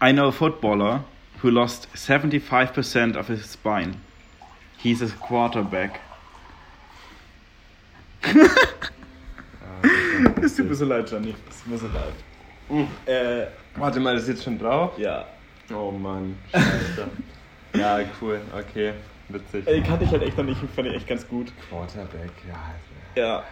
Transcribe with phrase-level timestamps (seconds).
[0.00, 1.02] I know a footballer
[1.38, 4.00] who lost 75% of his spine.
[4.76, 6.00] He's a quarterback.
[10.42, 11.34] Es tut mir so leid, Johnny.
[11.48, 12.88] Es tut mir so leid.
[13.06, 14.98] Äh, Warte mal, das ist jetzt schon drauf?
[14.98, 15.24] ja.
[15.72, 17.06] Oh Mann, scheiße.
[17.74, 18.94] ja, cool, okay,
[19.28, 19.66] witzig.
[19.66, 21.52] Ey, kannte ich halt echt noch nicht, fand ich echt ganz gut.
[21.68, 23.22] Quarterback, ja.
[23.22, 23.42] Ja.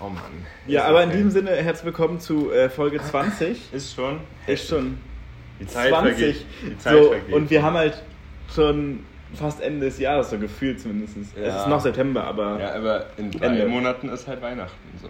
[0.00, 0.46] Oh Mann.
[0.66, 1.16] Ja, aber in okay.
[1.16, 3.72] diesem Sinne, herzlich willkommen zu äh, Folge 20.
[3.72, 4.20] Ist schon.
[4.46, 4.98] Ist schon
[5.62, 6.16] Die Zeit 20.
[6.16, 6.46] vergeht.
[6.62, 7.34] Die Zeit So, vergeht.
[7.34, 8.02] und wir haben halt
[8.54, 11.16] schon fast Ende des Jahres, so gefühlt zumindest.
[11.16, 11.60] Es Ja.
[11.62, 13.66] ist noch September, aber Ja, aber in drei Ende.
[13.66, 15.08] Monaten ist halt Weihnachten so.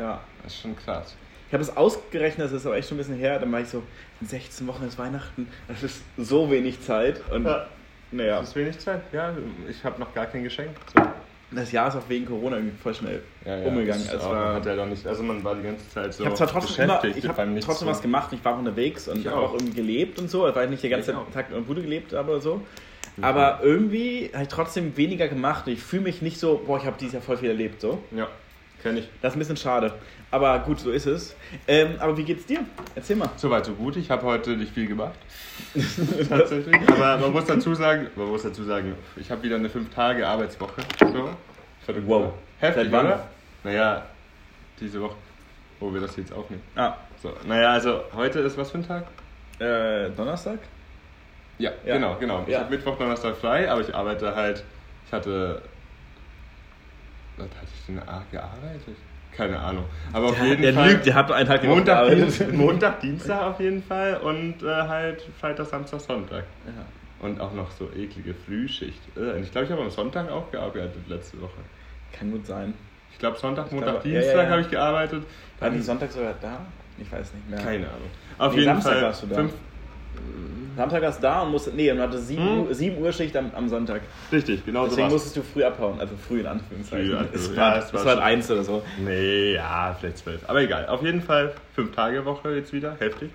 [0.00, 0.20] ja.
[0.42, 1.14] Das ist schon krass.
[1.48, 3.38] Ich habe es ausgerechnet, das ist aber echt schon ein bisschen her.
[3.38, 3.82] Dann war ich so,
[4.20, 5.46] in 16 Wochen ist Weihnachten.
[5.68, 7.20] Das ist so wenig Zeit.
[7.30, 7.66] Und Ja.
[8.10, 9.02] naja, Das ist wenig Zeit.
[9.12, 9.32] Ja,
[9.68, 10.70] ich habe noch gar kein Geschenk.
[10.94, 11.02] So.
[11.50, 14.04] Das Jahr ist auch wegen Corona irgendwie voll schnell Ja, ja, umgegangen.
[14.06, 14.20] man
[14.64, 17.04] war, ja nicht, also man war die ganze Zeit so ich habe zwar trotzdem, immer,
[17.04, 18.32] ich hab trotzdem was gemacht.
[18.32, 19.50] Ich war auch unterwegs und Ich habe auch.
[19.50, 21.14] auch irgendwie gelebt und so, weil ich nicht den ganzen.
[21.32, 22.60] Tag in der Bude gelebt habe oder so.
[23.16, 23.24] Mhm.
[23.24, 25.66] Aber irgendwie habe ich trotzdem weniger gemacht.
[25.66, 27.80] Und ich fühle mich nicht so, boah, ich habe dieses Jahr voll viel erlebt.
[27.80, 28.02] So.
[28.14, 28.28] Ja,
[28.86, 29.08] kenn ich.
[29.20, 29.94] Das ist ein bisschen schade.
[30.30, 31.34] Aber gut, so ist es.
[31.66, 32.60] Ähm, aber wie geht's dir?
[32.94, 33.30] Erzähl mal.
[33.36, 33.96] Soweit so gut.
[33.96, 35.18] Ich habe heute nicht viel gemacht.
[36.28, 36.76] Tatsächlich.
[36.88, 40.82] Aber man muss dazu sagen, man muss dazu sagen, ich habe wieder eine 5-Tage-Arbeitswoche.
[41.00, 41.30] So.
[42.06, 42.32] Wow.
[42.58, 43.06] Heftig, Seit wann?
[43.06, 43.28] oder?
[43.64, 44.06] Naja,
[44.78, 45.16] diese Woche,
[45.80, 46.62] wo wir das jetzt aufnehmen.
[46.76, 49.06] Ah, So, naja, also heute ist was für ein Tag?
[49.58, 50.60] äh, Donnerstag?
[51.58, 51.94] Ja, Ja.
[51.94, 52.42] genau, genau.
[52.46, 52.60] Ich Ja.
[52.60, 54.62] habe Mittwoch, Donnerstag frei, aber ich arbeite halt,
[55.06, 55.62] ich hatte,
[57.36, 57.96] was hatte ich denn
[58.30, 58.96] gearbeitet?
[59.36, 59.84] Keine Ahnung.
[60.12, 60.90] Aber auf Der, jeden der Fall.
[60.92, 62.10] lügt, der hat einen Tag Montag.
[62.10, 66.44] Dienstag, Montag, Dienstag auf jeden Fall und äh, halt Freitag, Samstag, Sonntag.
[66.66, 67.26] Ja.
[67.26, 69.00] Und auch noch so eklige Frühschicht.
[69.16, 71.60] Äh, ich glaube, ich habe am Sonntag auch gearbeitet letzte Woche.
[72.12, 72.72] Kann gut sein.
[73.12, 74.50] Ich glaube, Sonntag, Montag, glaube, Dienstag ja, ja.
[74.50, 75.22] habe ich gearbeitet.
[75.60, 76.60] War die Sonntag sogar da?
[76.98, 77.58] Ich weiß nicht mehr.
[77.58, 78.10] keine Ahnung.
[78.38, 79.02] Auf Nee, jeden Samstag Fall.
[79.02, 79.34] warst du da.
[79.36, 79.52] Fünf,
[80.76, 82.60] Samstag warst du da und musste, nee, und hatte 7 Hm?
[82.66, 84.02] Uhr, 7 Uhr Schicht am, am Sonntag.
[84.30, 85.12] richtig, genau so Deswegen war's.
[85.14, 87.06] musstest du früh abhauen, also früh in Anführungszeichen.
[87.08, 88.82] Früh, also, es ja, war, es es war schon- eins oder so.
[89.02, 90.40] Nee, ja, vielleicht zwölf.
[90.46, 90.86] Aber egal.
[90.88, 93.30] Auf jeden Fall fünf Tage Woche jetzt wieder, heftig.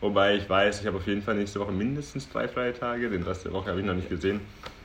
[0.00, 3.08] Wobei ich weiß, ich habe auf jeden Fall nächste Woche mindestens drei freie Tage.
[3.10, 4.40] Den Rest der Woche habe ich noch nicht gesehen.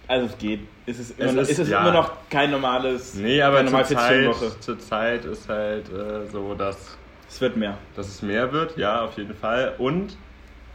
[0.07, 0.61] Also es geht.
[0.87, 1.81] Es ist immer, Es noch, ist- ist, es ja.
[1.81, 3.13] immer noch kein normales.
[3.13, 4.59] Nee, aber keine zur Zeit, 40-Stunden-Woche.
[4.61, 7.77] zur Zeit ist halt äh, so, dass, Es wird mehr.
[7.95, 8.77] dass es mehr wird.
[8.77, 9.75] Ja, auf jeden Fall.
[9.77, 10.15] Und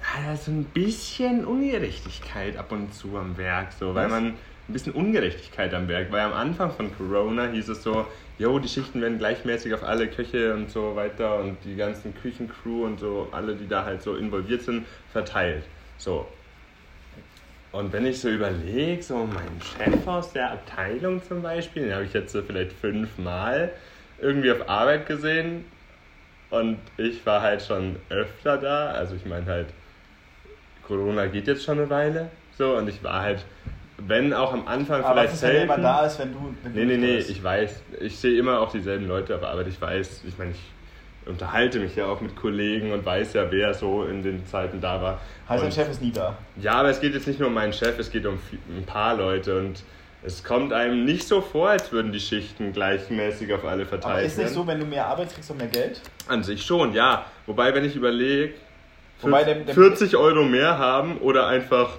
[0.04, 3.72] ja, da ist so ein bisschen Ungerechtigkeit ab und zu am Werk.
[3.72, 4.12] So, weil Was?
[4.12, 4.26] man
[4.68, 6.12] ein bisschen Ungerechtigkeit am Werk.
[6.12, 8.06] Weil am Anfang von Corona hieß es so,
[8.38, 12.84] jo, die Schichten werden gleichmäßig auf alle Köche und so weiter und die ganzen Küchencrew
[12.84, 15.64] und so, alle, die da halt so involviert sind, verteilt.
[15.96, 16.26] So.
[17.72, 22.04] Und wenn ich so überlege, so mein Chef aus der Abteilung zum Beispiel, den habe
[22.04, 23.72] ich jetzt so vielleicht fünfmal
[24.18, 25.64] irgendwie auf Arbeit gesehen
[26.50, 28.90] und ich war halt schon öfter da.
[28.92, 29.74] Also ich meine halt,
[30.86, 32.30] Corona geht jetzt schon eine Weile.
[32.56, 33.44] So, und ich war halt,
[33.98, 35.70] wenn auch am Anfang vielleicht selten.
[35.70, 36.54] ist, wenn du.
[36.62, 37.82] Wenn Nee, nee, nee, ich weiß.
[38.00, 39.68] Ich sehe immer auch dieselben Leute auf Arbeit.
[39.68, 43.72] Ich weiß, ich meine, ich unterhalte mich ja auch mit Kollegen und weiß ja, wer
[43.74, 45.20] so in den Zeiten da war.
[45.48, 46.36] Und- ist nie da.
[46.60, 48.38] ja, aber es geht jetzt nicht nur um meinen Chef, es geht um
[48.76, 49.82] ein paar Leute und
[50.22, 54.22] es kommt einem nicht so vor, als würden die Schichten gleichmäßig auf alle verteilt Aber
[54.22, 54.54] ist nicht werden.
[54.54, 56.00] so, wenn du mehr arbeitest, kriegst du mehr Geld?
[56.28, 57.26] An sich schon, ja.
[57.46, 58.54] Wobei, wenn ich überlege,
[59.24, 61.98] Wobei der- der- 40 Euro mehr haben oder einfach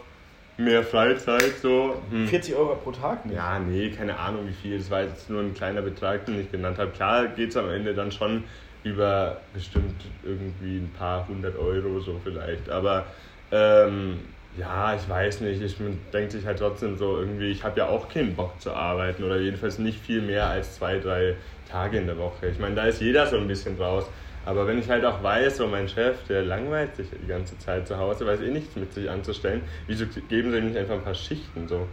[0.57, 2.01] mehr Freizeit, so.
[2.09, 2.27] Hm.
[2.27, 3.25] 40 Euro pro Tag?
[3.25, 3.35] nicht.
[3.35, 4.77] Ja, nee, keine Ahnung wie viel.
[4.77, 6.91] Das war jetzt nur ein kleiner Betrag, den ich genannt habe.
[6.91, 8.43] Klar geht es am Ende dann schon
[8.83, 12.69] über bestimmt irgendwie ein paar hundert Euro so vielleicht.
[12.69, 13.05] Aber
[13.51, 14.19] ähm,
[14.57, 15.61] ja, ich weiß nicht.
[15.61, 18.71] Ich, man denkt sich halt trotzdem so irgendwie, ich habe ja auch keinen Bock zu
[18.71, 21.35] arbeiten oder jedenfalls nicht viel mehr als zwei, drei
[21.69, 22.47] Tage in der Woche.
[22.47, 24.05] Ich meine, da ist jeder so ein bisschen draus.
[24.45, 27.87] Aber wenn ich halt auch weiß, so mein Chef, der langweilt sich die ganze Zeit
[27.87, 31.03] zu Hause, weiß eh nichts mit sich anzustellen, wieso geben sie ihm nicht einfach ein
[31.03, 31.89] paar Schichten so?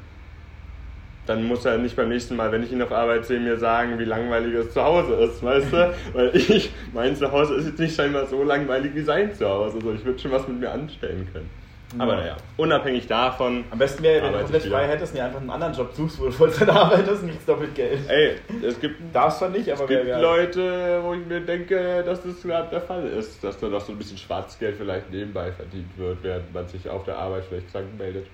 [1.24, 3.98] dann muss er nicht beim nächsten Mal, wenn ich ihn auf Arbeit sehe, mir sagen,
[3.98, 5.94] wie langweilig es zu Hause ist, weißt du?
[6.14, 9.76] Weil ich, mein Zuhause ist jetzt nicht scheinbar so langweilig wie sein Zuhause.
[9.76, 11.50] Also ich würde schon was mit mir anstellen können.
[11.98, 12.20] Aber Ja.
[12.20, 15.50] naja, unabhängig davon, Am besten wäre, wenn du komplett frei hättest und dir einfach einen
[15.50, 18.00] anderen Job suchst, wo du Vollzeit arbeitest nichts doppelt Geld.
[18.08, 18.36] ey,
[18.66, 20.22] es gibt, Darfst zwar nicht, aber es gibt geil.
[20.22, 23.92] Leute, wo ich mir denke, dass das gerade der Fall ist, dass da noch so
[23.92, 27.86] ein bisschen Schwarzgeld vielleicht nebenbei verdient wird, während man sich auf der Arbeit vielleicht krank
[27.98, 28.26] meldet.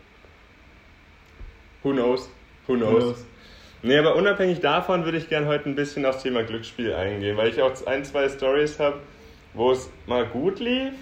[1.82, 2.28] Who knows?
[2.66, 3.24] Who knows?
[3.82, 7.48] Nee, aber unabhängig davon würde ich gerne heute ein bisschen aufs Thema Glücksspiel eingehen, weil
[7.48, 8.98] ich auch ein, zwei Stories habe,
[9.54, 10.92] wo es mal gut lief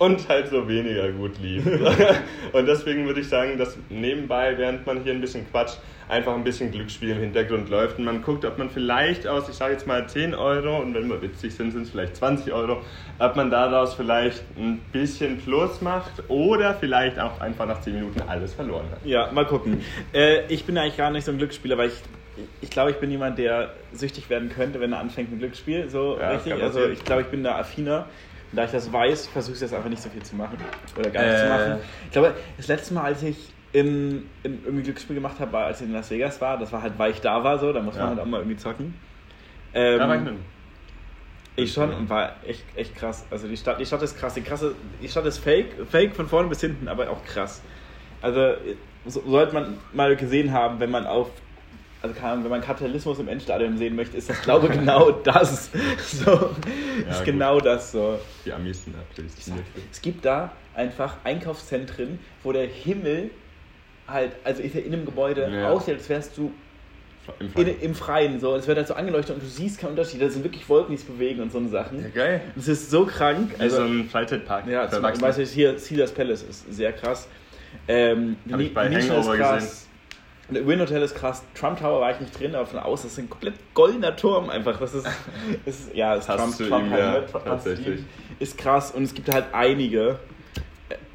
[0.00, 1.66] und halt so weniger gut lief.
[2.52, 5.76] und deswegen würde ich sagen, dass nebenbei, während man hier ein bisschen quatscht,
[6.08, 9.54] einfach ein bisschen Glücksspiel im Hintergrund läuft und man guckt, ob man vielleicht aus, ich
[9.54, 12.82] sage jetzt mal 10 Euro und wenn wir witzig sind, sind es vielleicht 20 Euro,
[13.18, 18.22] ob man daraus vielleicht ein bisschen Plus macht oder vielleicht auch einfach nach 10 Minuten
[18.26, 19.04] alles verloren hat.
[19.04, 19.84] Ja, mal gucken.
[20.14, 22.02] Äh, ich bin eigentlich gar nicht so ein Glücksspieler, weil ich
[22.62, 25.90] ich glaube, ich bin jemand, der süchtig werden könnte, wenn er anfängt mit Glücksspiel.
[25.90, 26.54] So Ja, richtig.
[26.54, 28.06] Also ich glaube, ich bin da affiner.
[28.50, 30.58] Und da ich das weiß, versuche ich das einfach nicht so viel zu machen.
[30.98, 31.48] Oder gar nicht zu Äh.
[31.48, 31.76] machen.
[32.06, 35.80] Ich glaube, das letzte Mal, als ich in, in irgendwie Glücksspiel gemacht habe, war, als
[35.80, 37.94] ich in Las Vegas war, das war halt, weil ich da war, so, da muss
[37.94, 38.08] man Ja.
[38.10, 38.94] halt auch mal irgendwie zocken.
[39.72, 40.34] Ähm, Da war ich nicht.
[41.56, 43.26] ich schon und war echt, echt krass.
[43.30, 44.34] Also die Stadt, die Stadt ist krass.
[44.34, 47.62] Die, krasse, die Stadt ist fake, fake von vorne bis hinten, aber auch krass.
[48.20, 48.54] Also
[49.04, 51.30] so, sollte man mal gesehen haben, wenn man auf,
[52.02, 55.70] also Ahnung, wenn man Kapitalismus im Endstadium sehen möchte, ist das glaube ich genau das.
[56.02, 57.24] So, ist gut.
[57.24, 58.18] genau das so.
[58.44, 59.64] Die Amis sind prädestiniert.
[59.92, 63.30] Es gibt da einfach Einkaufszentren, wo der Himmel
[64.08, 65.70] halt, also ist ja in einem Gebäude Ja.
[65.70, 66.52] aussieht, als wärst du
[67.38, 67.74] Im in, Fall.
[67.82, 68.40] im Freien.
[68.40, 70.22] So, es wird halt so angeleuchtet und du siehst keinen Unterschied.
[70.22, 72.00] Das sind wirklich Wolken, die sich bewegen und so eine Sachen.
[72.02, 72.40] Ja, geil.
[72.56, 73.52] Das ist so krank.
[73.58, 74.66] Wie so ein Freizeitpark.
[74.66, 75.02] ja, zum.
[75.02, 77.28] Beispiel hier Caesars Palace ist sehr krass.
[77.86, 79.89] Ähm, Hab ich bei Hangover ist
[80.50, 80.54] krass.
[80.58, 81.42] Der Win Hotel ist krass.
[81.54, 84.78] Trump Tower war ich nicht drin, aber von außen ist ein komplett goldener Turm einfach.
[84.78, 85.06] Das ist,
[85.66, 88.00] ist ja, das Passt Trump, Trump ihm, ja, tatsächlich.
[88.38, 90.18] Ist krass und es gibt halt einige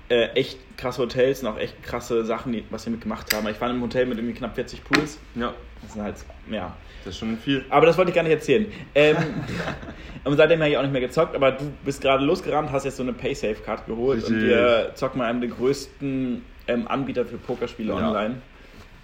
[0.09, 3.47] äh, äh, echt krasse Hotels und auch echt krasse Sachen, die, was wir mitgemacht haben.
[3.47, 5.19] Ich war in einem Hotel mit irgendwie knapp 40 Pools.
[5.35, 6.15] Ja, Das sind halt,
[6.51, 7.63] ja, das ist schon viel.
[7.69, 8.65] aber das wollte ich gar nicht erzählen.
[8.93, 9.15] Ähm,
[10.25, 12.97] und seitdem habe ich auch nicht mehr gezockt, aber du bist gerade losgerannt, hast jetzt
[12.97, 14.49] so eine Paysafe-Card geholt und Richtig.
[14.49, 18.07] wir zocken mal einen der größten ähm, Anbieter für Pokerspiele Ja.
[18.07, 18.41] online.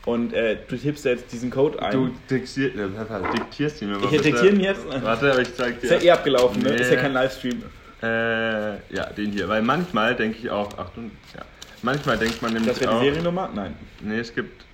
[0.05, 1.91] Und äh, du tippst jetzt diesen Code ein.
[1.91, 2.89] Du diktier, äh,
[3.35, 4.81] diktierst ihn mir mal ich diktiere ihn jetzt.
[5.03, 5.85] Warte, aber ich zeig dir.
[5.85, 6.71] Ist ja eh abgelaufen, ne?
[6.71, 6.81] Nee.
[6.81, 7.63] Ist ja kein Livestream.
[8.01, 9.47] Äh, ja, den hier.
[9.47, 11.43] Weil manchmal denke ich auch, Achtung, ja.
[11.83, 12.99] Manchmal denkt man nämlich Das wäre auch.
[12.99, 13.49] die Seriennummer?
[13.53, 13.75] Nein.
[14.01, 14.65] Nee, es gibt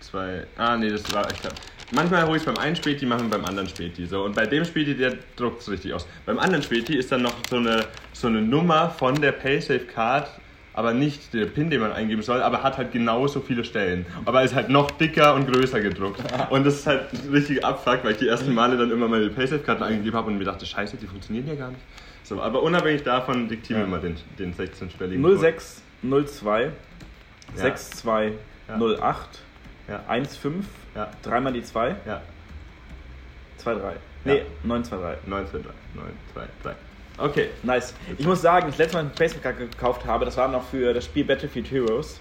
[0.00, 0.46] zwei.
[0.56, 1.30] Ah, nee, das war.
[1.30, 1.54] Ich glaub,
[1.92, 4.06] manchmal hole ich beim einen Späti, machen beim anderen Späti.
[4.06, 4.24] So.
[4.24, 6.06] Und bei dem Späti, der druckt es richtig aus.
[6.26, 10.28] Beim anderen Späti ist dann noch so eine, so eine Nummer von der Paysafe Card,
[10.74, 14.06] aber nicht der PIN, den man eingeben soll, aber hat halt genauso viele Stellen.
[14.24, 16.20] Aber ist halt noch dicker und größer gedruckt.
[16.50, 19.82] Und das ist halt richtig Abfuck, weil ich die ersten Male dann immer meine Paysafe-Karten
[19.82, 21.80] eingegeben habe und mir dachte, scheiße, die funktionieren ja gar nicht.
[22.24, 23.90] So, aber unabhängig davon diktieren wir Ja.
[23.90, 25.20] mal den, den 16-stelligen
[26.02, 26.70] 0602 Ja.
[27.56, 29.38] 6208
[29.88, 30.00] Ja.
[30.08, 30.64] 15
[30.94, 32.22] Ja, dreimal die 2 ja.
[33.62, 34.00] 23.
[34.24, 34.42] Nee, Ja.
[34.64, 35.26] 923.
[35.28, 35.60] 19,
[35.94, 36.74] 9, 2, 3.
[37.22, 37.48] Okay.
[37.62, 37.94] Nice.
[38.18, 41.04] Ich muss sagen, das letzte Mal, ich Facebook gekauft habe, das war noch für das
[41.04, 42.20] Spiel Battlefield Heroes.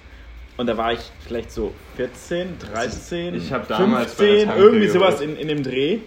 [0.58, 4.62] Und da war ich vielleicht so 14, 13, Ich hab damals bei 15, der Tanke
[4.64, 6.00] irgendwie sowas in, in dem Dreh.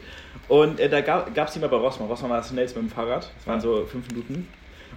[0.49, 2.09] Und äh, da gab es die mal bei Rossmann.
[2.09, 3.31] Rossmann war das schnellste mit dem Fahrrad.
[3.39, 4.49] Das waren so 5 Minuten.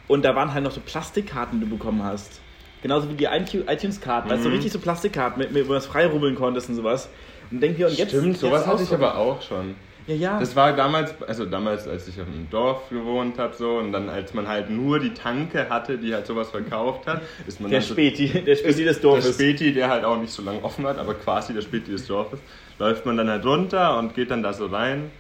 [0.08, 2.42] Und da waren halt noch so Plastikkarten, die du bekommen hast.
[2.82, 4.30] Genauso wie die iTunes-Karten.
[4.30, 4.56] Also so Mhm.
[4.56, 7.10] richtig so Plastikkarten, mit, mit, wo du was freirubbeln konntest und sowas.
[7.50, 8.10] Und denk dir, und jetzt.
[8.10, 9.76] Stimmt, sowas hatte ich aber auch schon.
[10.08, 10.40] Ja, ja.
[10.40, 14.10] Das war damals, also damals, als ich auf einem Dorf gewohnt habe, so, und dann,
[14.10, 17.80] als man halt nur die Tanke hatte, die halt sowas verkauft hat, ist man der
[17.80, 19.36] dann so- Späti, der Späti des Der Dorfes.
[19.36, 22.40] Späti, der halt auch nicht so lange offen hat, aber quasi der Späti des Dorfes,
[22.80, 25.12] läuft man dann halt runter und geht dann da so rein.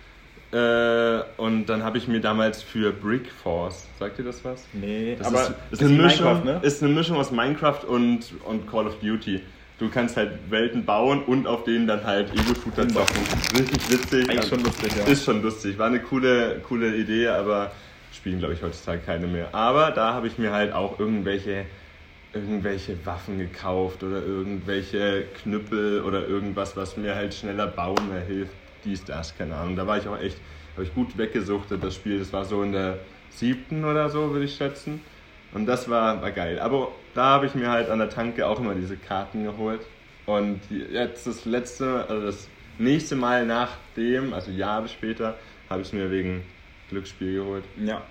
[0.53, 4.63] Äh, und dann habe ich mir damals für Brick Force, sagt ihr das was?
[4.71, 6.59] Nee, Das aber ist, ist, eine Mischung, ne?
[6.63, 9.41] ist eine Mischung aus Minecraft und, und Call of Duty.
[9.79, 13.21] Du kannst halt Welten bauen und auf denen dann halt Ego-Shooter zocken.
[13.55, 14.29] Richtig witzig.
[14.29, 15.03] Eigentlich schon lustig, ja.
[15.05, 15.77] Ist schon lustig.
[15.77, 17.71] War eine coole, coole Idee, aber
[18.11, 19.53] spielen glaube ich heutzutage keine mehr.
[19.53, 21.65] Aber da habe ich mir halt auch irgendwelche,
[22.33, 28.53] irgendwelche Waffen gekauft oder irgendwelche Knüppel oder irgendwas, was mir halt schneller bauen mehr hilft.
[28.83, 29.75] Dies, das, keine Ahnung.
[29.75, 30.37] Da war ich auch echt,
[30.73, 32.17] habe ich gut weggesuchtet, das Spiel.
[32.17, 32.97] Das war so in der
[33.29, 35.01] siebten oder so, würde ich schätzen.
[35.53, 36.59] Und das war, war geil.
[36.59, 39.81] Aber da habe ich mir halt an der Tanke auch immer diese Karten geholt.
[40.27, 40.59] Und
[40.91, 42.47] jetzt das letzte, also das
[42.77, 45.35] nächste Mal nach dem, also Jahre später,
[45.69, 46.43] habe ich es mir wegen
[46.89, 47.63] Glücksspiel geholt.
[47.83, 48.01] Ja.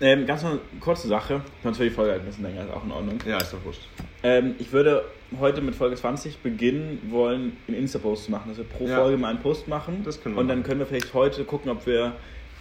[0.00, 2.84] Ähm, ganz eine kurze Sache, sonst wird die Folge halt ein bisschen länger, ist auch
[2.84, 3.18] in Ordnung.
[3.26, 3.82] Ja, ist doch wurscht.
[4.22, 5.04] Ähm, ich würde
[5.38, 8.96] heute mit Folge 20 beginnen wollen, einen Insta-Post zu machen, dass wir pro Ja.
[8.96, 10.00] Folge mal einen Post machen.
[10.04, 10.66] Das können wir Und dann machen.
[10.68, 12.14] können wir vielleicht heute gucken, ob wir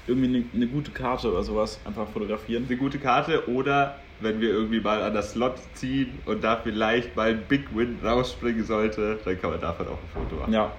[0.08, 2.66] irgendwie eine, eine gute Karte oder sowas einfach fotografieren.
[2.68, 7.16] Eine gute Karte oder wenn wir irgendwie mal an das Slot ziehen und da vielleicht
[7.16, 10.54] mal ein Big Win rausspringen sollte, dann kann man davon auch ein Foto machen.
[10.54, 10.66] Ja.
[10.66, 10.72] Und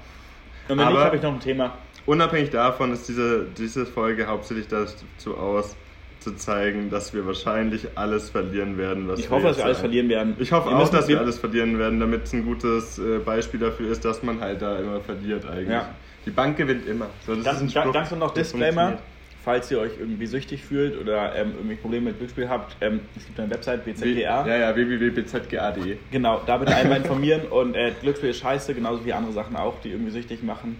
[0.69, 1.75] wenn nicht, Aber- habe ich noch ein Thema.
[2.07, 5.77] Unabhängig davon ist diese, diese Folge hauptsächlich dazu aus,
[6.21, 9.09] zu zeigen, dass wir wahrscheinlich alles verlieren werden.
[9.09, 10.37] Was Ich hoffe, dass wir alles verlieren werden.
[10.39, 13.61] Ich hoffe Wir auch, dass wir alles verlieren werden, damit es ein gutes äh, Beispiel
[13.61, 15.71] dafür ist, dass man halt da immer verliert eigentlich.
[15.71, 15.89] Ja.
[16.27, 17.07] Die Bank gewinnt immer.
[17.27, 18.99] So, das Ganz, ist ein Spruch, ganz noch Disclaimer.
[19.45, 23.25] Falls ihr euch irgendwie süchtig fühlt oder ähm, irgendwie Probleme mit Glücksspiel habt, ähm, es
[23.27, 24.47] gibt eine Website BZGA.
[24.47, 25.97] Ja, ja, www.bzga.de.
[26.11, 29.81] Genau, da bitte einmal informieren und äh, Glücksspiel ist scheiße, genauso wie andere Sachen auch,
[29.83, 30.77] die irgendwie süchtig machen.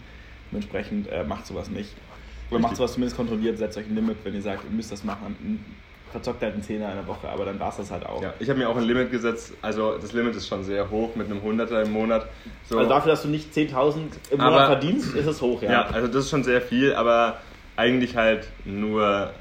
[0.51, 1.91] Dementsprechend äh, macht sowas nicht.
[2.51, 5.05] Oder macht sowas zumindest kontrolliert, setzt euch ein Limit, wenn ihr sagt, ihr müsst das
[5.05, 5.65] machen.
[6.11, 8.21] Verzockt halt einen Zehner in der Woche, aber dann war es das halt auch.
[8.21, 11.15] Ja, ich habe mir auch ein Limit gesetzt, also das Limit ist schon sehr hoch
[11.15, 12.27] mit einem Hunderter im Monat.
[12.69, 12.79] So.
[12.79, 13.97] Also dafür, dass du nicht 10.000
[14.33, 15.71] im Monat Aber- verdienst, ist es hoch, ja.
[15.71, 17.39] Ja, also das ist schon sehr viel, aber
[17.81, 19.35] eigentlich halt nur,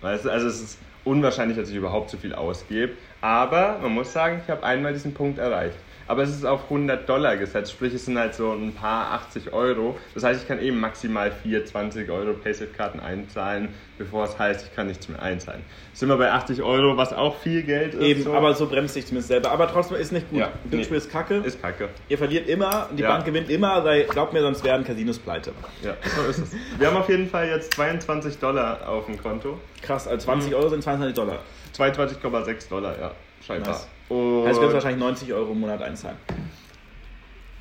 [0.00, 2.96] weißt du, also es ist unwahrscheinlich, dass ich überhaupt so viel ausgebe.
[3.20, 5.83] Aber man muss sagen, ich habe einmal diesen Punkt erreicht.
[6.06, 9.52] Aber es ist auf 100 Dollar gesetzt, sprich es sind halt so ein paar 80
[9.52, 9.96] Euro.
[10.14, 14.74] Das heißt, ich kann eben maximal 4 20 Euro Paysafe-Karten einzahlen, bevor es heißt, ich
[14.74, 15.62] kann nichts mehr einzahlen.
[15.92, 18.02] Sind wir bei 80 Euro, was auch viel Geld ist.
[18.02, 18.34] Eben, so.
[18.34, 19.50] aber so bremst sich zumindest selber.
[19.50, 20.40] Aber trotzdem ist nicht gut.
[20.40, 21.04] Ja, Glücksspiel nee.
[21.04, 21.36] ist kacke.
[21.36, 21.88] ist kacke.
[22.08, 23.08] Ihr verliert immer, die Ja.
[23.08, 25.52] Bank gewinnt immer, weil glaubt mir, sonst werden Casinos pleite.
[25.82, 26.50] Ja, so ist es.
[26.78, 29.58] Wir haben auf jeden Fall jetzt 22 Dollar auf dem Konto.
[29.82, 31.38] Krass, also 20 Euro sind 22 Dollar.
[31.76, 33.10] 22,6 Dollar, ja,
[33.44, 33.72] scheinbar.
[33.72, 33.88] Nice.
[34.08, 36.16] Und du wirst wahrscheinlich 90 Euro im Monat einzahlen.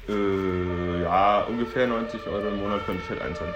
[0.10, 3.54] Äh, ja, ungefähr 90 Euro im Monat könnte ich halt einzahlen.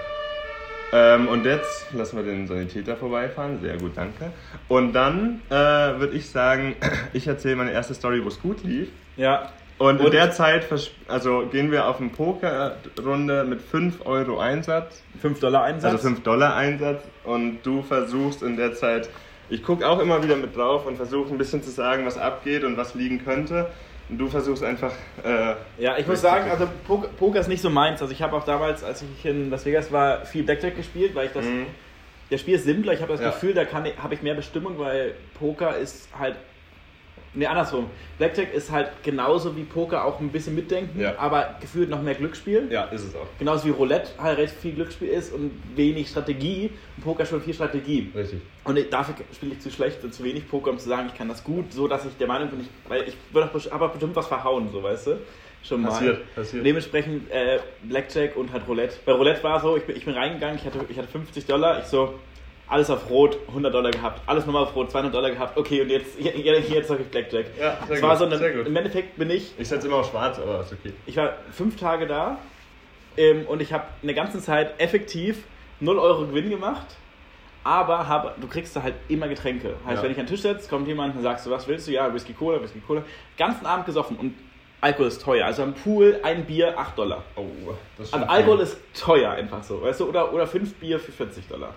[0.90, 3.60] Ähm, und jetzt lassen wir den Sanitäter vorbeifahren.
[3.60, 4.32] Sehr gut, danke.
[4.68, 6.76] Und dann äh, würde ich sagen,
[7.12, 8.88] ich erzähle meine erste Story, wo es gut lief.
[9.16, 9.52] Ja.
[9.76, 10.66] Und, in Und- der Zeit
[11.06, 15.92] also gehen wir auf eine Pokerrunde mit 5 Euro Einsatz, 5 Dollar Einsatz.
[15.92, 17.02] also 5 Dollar Einsatz.
[17.24, 19.10] Und du versuchst in der Zeit,
[19.50, 22.64] ich gucke auch immer wieder mit drauf und versuche ein bisschen zu sagen, was abgeht
[22.64, 23.68] und was liegen könnte.
[24.08, 24.92] Und du versuchst einfach.
[25.22, 28.00] Äh, Ja, ich muss sagen, also Poker, Poker ist nicht so meins.
[28.00, 31.26] Also ich habe auch damals, als ich in Las Vegas war, viel Blackjack gespielt, weil
[31.26, 31.44] ich das.
[31.44, 31.66] Mhm.
[32.30, 32.92] Das Spiel ist simpler.
[32.92, 33.30] Ich habe das Ja.
[33.30, 36.36] Gefühl, da habe ich mehr Bestimmung, weil Poker ist halt.
[37.34, 37.86] Ne, andersrum.
[38.16, 41.14] Blackjack ist halt genauso wie Poker auch ein bisschen mitdenken, Ja.
[41.18, 42.68] aber gefühlt noch mehr Glücksspiel.
[42.70, 43.26] ja, ist es auch.
[43.38, 46.70] Genauso wie Roulette halt recht viel Glücksspiel ist und wenig Strategie.
[46.96, 48.10] Und Poker schon viel Strategie.
[48.14, 48.40] Richtig.
[48.64, 51.28] Und dafür spiele ich zu schlecht und zu wenig Poker, um zu sagen, ich kann
[51.28, 54.16] das gut, so dass ich der Meinung bin, ich, weil ich würde auch aber bestimmt
[54.16, 55.18] was verhauen, so weißt du.
[55.62, 55.88] Schon mal.
[55.88, 56.64] Passiert, passiert.
[56.64, 58.96] Dementsprechend äh, Blackjack und halt Roulette.
[59.04, 61.80] Bei Roulette war so, ich bin, ich bin reingegangen, ich hatte, ich hatte 50 Dollar,
[61.80, 62.14] ich so,
[62.68, 65.88] alles auf Rot, 100 Dollar gehabt, alles nochmal auf Rot, 200 Dollar gehabt, okay, und
[65.90, 67.46] jetzt, hier, jetzt sag ich Blackjack.
[67.58, 68.66] Ja, sehr Es gut, war so eine, sehr gut.
[68.66, 70.92] Im Endeffekt bin ich Ich setze immer auf schwarz, aber ist okay.
[71.06, 72.38] ich war fünf Tage da
[73.16, 75.44] ähm, und ich habe in der ganzen Zeit effektiv
[75.80, 76.86] 0 Euro Gewinn gemacht.
[77.64, 79.74] Aber habe, du kriegst da halt immer Getränke.
[79.84, 80.02] Heißt, Ja.
[80.04, 81.92] wenn ich an den Tisch setze, kommt jemand und sagst du, was willst du?
[81.92, 83.02] Ja, Whisky Cola, Whisky Cola.
[83.36, 84.34] Ganzen Abend gesoffen und
[84.80, 85.44] Alkohol ist teuer.
[85.46, 87.24] Also am Pool ein Bier 8 Dollar.
[87.36, 87.44] Oh,
[87.96, 90.08] das Also Alkohol ist teuer einfach so, weißt du?
[90.08, 91.74] Oder, oder fünf Bier für 40 Dollar.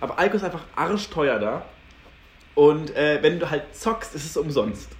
[0.00, 1.64] Aber Alkohol ist einfach arschteuer da.
[2.54, 4.90] Und äh, wenn du halt zockst, ist es umsonst.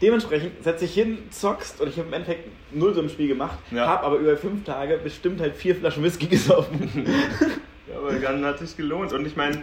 [0.00, 3.58] Dementsprechend setze ich hin, zockst und ich habe im Endeffekt null so im Spiel gemacht,
[3.70, 3.86] Ja.
[3.86, 7.06] habe aber über fünf Tage bestimmt halt vier Flaschen Whisky gesoffen.
[7.88, 9.12] Ja, aber dann hat sich gelohnt.
[9.12, 9.62] Und ich meine,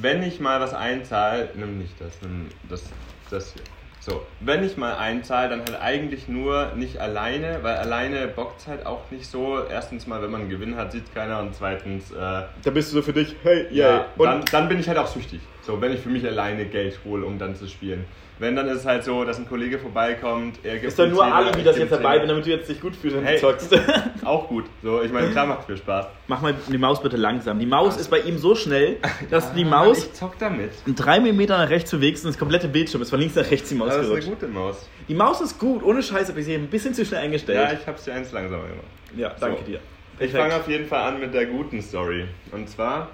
[0.00, 2.84] wenn ich mal was einzahle, nimm nicht das, nimm das,
[3.30, 3.62] das hier.
[4.06, 8.68] So, wenn ich mal einzahle, dann halt eigentlich nur nicht alleine, weil alleine bockt es
[8.68, 9.58] halt auch nicht so.
[9.68, 12.98] Erstens mal, wenn man einen Gewinn hat, sieht keiner und zweitens, äh, da bist du
[12.98, 14.06] so für dich, hey, ja, yeah.
[14.16, 15.40] Und dann, dann bin ich halt auch süchtig.
[15.62, 18.04] So, wenn ich für mich alleine Geld hole, um dann zu spielen.
[18.38, 21.20] Wenn, dann ist es halt so, dass ein Kollege vorbeikommt, er gibt ist dann nur
[21.22, 23.16] Zehner, Alibi, ich dass ich gebe jetzt dabei bin, damit du jetzt dich gut fühlst,
[23.16, 23.36] wenn Hey.
[23.36, 23.74] du zockst.
[24.24, 24.66] Auch gut.
[24.82, 26.06] So, ich meine, klar macht mir Spaß.
[26.26, 27.58] Mach mal die Maus bitte langsam.
[27.58, 28.98] Die Maus ist bei ihm so schnell,
[29.30, 30.72] dass die Maus Ich zock damit.
[30.86, 33.74] drei Millimeter nach rechts bewegst und das komplette Bildschirm ist von links nach rechts die
[33.74, 34.28] Maus Das ist eine gerutscht.
[34.40, 34.86] gute Maus.
[35.08, 37.58] Die Maus ist gut, ohne Scheiße, aber sie ist ein bisschen zu schnell eingestellt.
[37.58, 38.86] Ja, ich hab's dir eins langsamer gemacht.
[39.16, 39.64] Ja, danke So.
[39.64, 39.80] dir.
[40.18, 42.26] Ich fange auf jeden Fall an mit der guten Story.
[42.52, 43.08] Und zwar,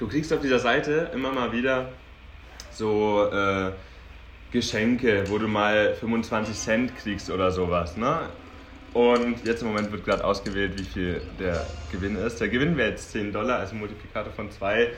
[0.00, 1.90] du kriegst auf dieser Seite immer mal wieder
[2.72, 3.70] so äh,
[4.50, 8.28] Geschenke, wo du mal 25 Cent kriegst oder sowas, ne?
[8.94, 12.40] Und jetzt im Moment wird gerade ausgewählt, wie viel der Gewinn ist.
[12.40, 14.88] Der Gewinn wäre jetzt 10 Dollar, also Multiplikator von 2.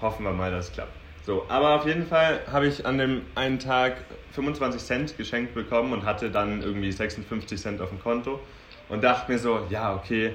[0.00, 0.92] Hoffen wir mal, dass es klappt.
[1.26, 3.96] So, aber auf jeden Fall habe ich an dem einen Tag
[4.32, 8.40] 25 Cent geschenkt bekommen und hatte dann irgendwie 56 Cent auf dem Konto
[8.88, 10.34] und dachte mir so, ja, okay,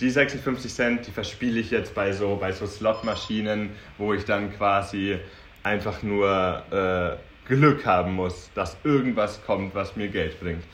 [0.00, 4.52] die 56 Cent, die verspiele ich jetzt bei so, bei so Slotmaschinen, wo ich dann
[4.56, 5.18] quasi
[5.62, 10.64] einfach nur äh, Glück haben muss, dass irgendwas kommt, was mir Geld bringt.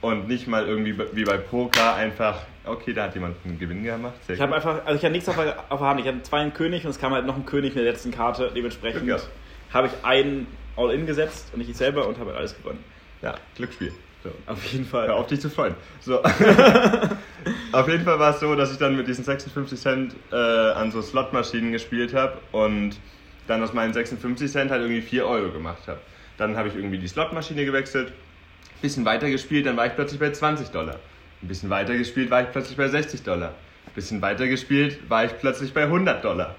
[0.00, 4.14] Und nicht mal irgendwie wie bei Poker einfach, okay, da hat jemand einen Gewinn gemacht.
[4.26, 6.00] Ich habe einfach, also ich hatte nichts auf auf der Hand.
[6.00, 8.10] Ich hatte zwei einen König und es kam halt noch ein König mit der letzten
[8.10, 8.50] Karte.
[8.54, 9.28] Dementsprechend gehabt.
[9.72, 12.82] habe ich einen All-In gesetzt und nicht ich selber und habe halt alles gewonnen.
[13.22, 13.92] Ja, Glücksspiel.
[14.24, 14.30] So.
[14.46, 15.08] Auf jeden Fall.
[15.08, 15.74] Hör auf, dich zu freuen.
[16.00, 16.22] So.
[17.72, 20.92] auf jeden Fall war es so, dass ich dann mit diesen 56 Cent äh, an
[20.92, 22.96] so Slotmaschinen gespielt habe und
[23.46, 26.00] dann aus meinen 56 Cent halt irgendwie 4 Euro gemacht habe.
[26.38, 28.12] Dann habe ich irgendwie die Slotmaschine gewechselt,
[28.82, 30.96] bisschen weiter gespielt, dann war ich plötzlich bei 20 Dollar.
[31.40, 33.54] Ein bisschen weiter gespielt, war ich plötzlich bei 60 Dollar.
[33.86, 36.56] Ein bisschen weiter gespielt, war ich plötzlich bei 100 Dollar.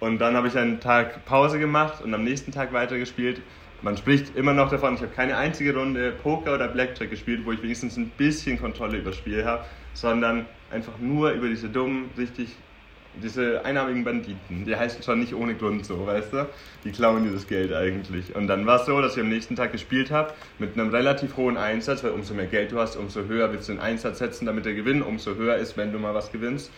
[0.00, 3.40] Und dann habe ich einen Tag Pause gemacht und am nächsten Tag weitergespielt.
[3.82, 7.52] Man spricht immer noch davon, ich habe keine einzige Runde Poker oder Blackjack gespielt, wo
[7.52, 12.10] ich wenigstens ein bisschen Kontrolle über das Spiel habe, sondern einfach nur über diese dummen,
[12.16, 12.56] richtig,
[13.22, 14.64] diese einarmigen Banditen.
[14.64, 16.48] Die heißen schon nicht ohne Grund so, weißt du?
[16.84, 18.34] Die klauen dieses Geld eigentlich.
[18.34, 21.36] Und dann war es so, dass ich am nächsten Tag gespielt habe mit einem relativ
[21.36, 24.46] hohen Einsatz, weil umso mehr Geld du hast, umso höher willst du den Einsatz setzen,
[24.46, 26.70] damit der Gewinn umso höher ist, wenn du mal was gewinnst.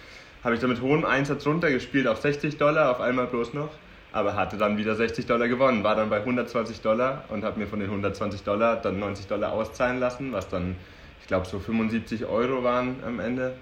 [0.45, 3.71] Habe ich dann mit hohem Einsatz runtergespielt auf 60 Dollar, auf einmal bloß noch
[4.13, 7.67] aber hatte dann wieder 60 Dollar gewonnen, war dann bei 120 Dollar und habe mir
[7.67, 10.77] von den 120 Dollar dann 90 Dollar auszahlen lassen, was dann,
[11.21, 13.55] ich glaube, so 75 Euro waren am Ende.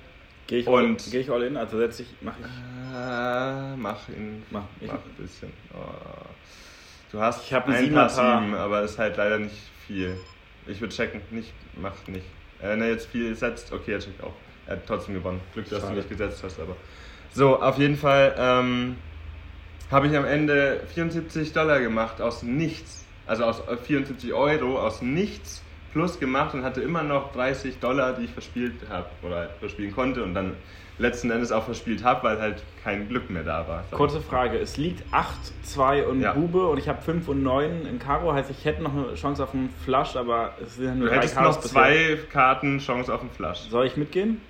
[0.46, 1.56] Gehe ich, all- geh ich all in?
[1.56, 2.46] Also setze ich, mache ich.
[2.46, 4.86] Äh, mach ihn, Mach ich.
[4.88, 5.52] mach ein bisschen.
[5.74, 5.78] Oh.
[7.12, 9.54] Du hast Ich hab ein ein paar sieben, aber ist halt leider nicht
[9.86, 10.16] viel.
[10.66, 12.26] Ich würde checken, nicht, mach nicht.
[12.60, 14.32] Äh, Wenn er jetzt viel setzt, okay, er checkt auch.
[14.66, 15.40] Er hat trotzdem gewonnen.
[15.52, 15.92] Glück, dass Schade.
[15.94, 16.76] du nicht gesetzt hast, aber.
[17.32, 18.96] So, auf jeden Fall ähm,
[19.90, 23.04] habe ich am Ende 74 Dollar gemacht aus nichts.
[23.26, 25.62] Also aus äh, 74 Euro aus nichts
[25.92, 29.94] plus gemacht und hatte immer noch 30 Dollar, die ich verspielt habe oder halt verspielen
[29.94, 30.52] konnte und dann
[30.98, 33.84] letzten Endes auch verspielt habe, weil halt kein Glück mehr da war.
[33.90, 34.58] Kurze Frage.
[34.58, 36.32] Es liegt 8, 2 und Ja.
[36.32, 38.32] Bube und ich habe 5 und 9 in Karo.
[38.32, 41.10] Heißt, ich hätte noch eine Chance auf einen Flush, aber es sind ja nur Du
[41.10, 41.82] drei hättest Karos noch bisher.
[41.82, 43.58] zwei Karten Chance auf den Flush.
[43.68, 44.40] Soll ich mitgehen?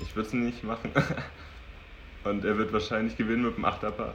[0.00, 0.90] Ich würde es nicht machen.
[2.24, 4.14] Und er wird wahrscheinlich gewinnen mit dem Achterpaar.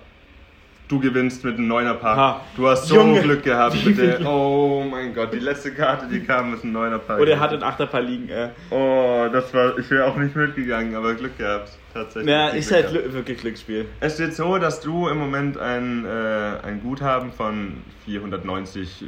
[0.90, 2.18] Du gewinnst mit einem Neuner-Paar.
[2.18, 2.42] Ha.
[2.58, 3.22] Du hast so Junge.
[3.22, 4.26] Glück gehabt mit der.
[4.26, 7.20] Oh mein Gott, die letzte Karte, die kam, ist ein Neuner-Paar.
[7.20, 8.28] Oder er hat ein Achterpaar liegen.
[8.28, 8.50] Äh.
[8.72, 9.78] Oh, das war.
[9.78, 11.70] Ich wäre auch nicht mitgegangen, aber Glück gehabt.
[11.94, 12.32] Tatsächlich.
[12.32, 13.14] Ja, Glück ist halt gehabt.
[13.14, 13.86] Wirklich Glücksspiel.
[14.00, 19.06] Es steht so, dass du im Moment ein, äh, ein Guthaben von 490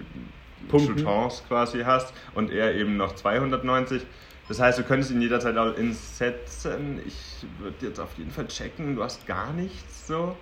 [0.70, 1.00] Punkten.
[1.00, 4.04] Jetons quasi hast und er eben noch 290.
[4.48, 7.00] Das heißt, du könntest ihn jederzeit auch insetzen.
[7.08, 8.96] Ich würde jetzt auf jeden Fall checken.
[8.96, 10.36] Du hast gar nichts so.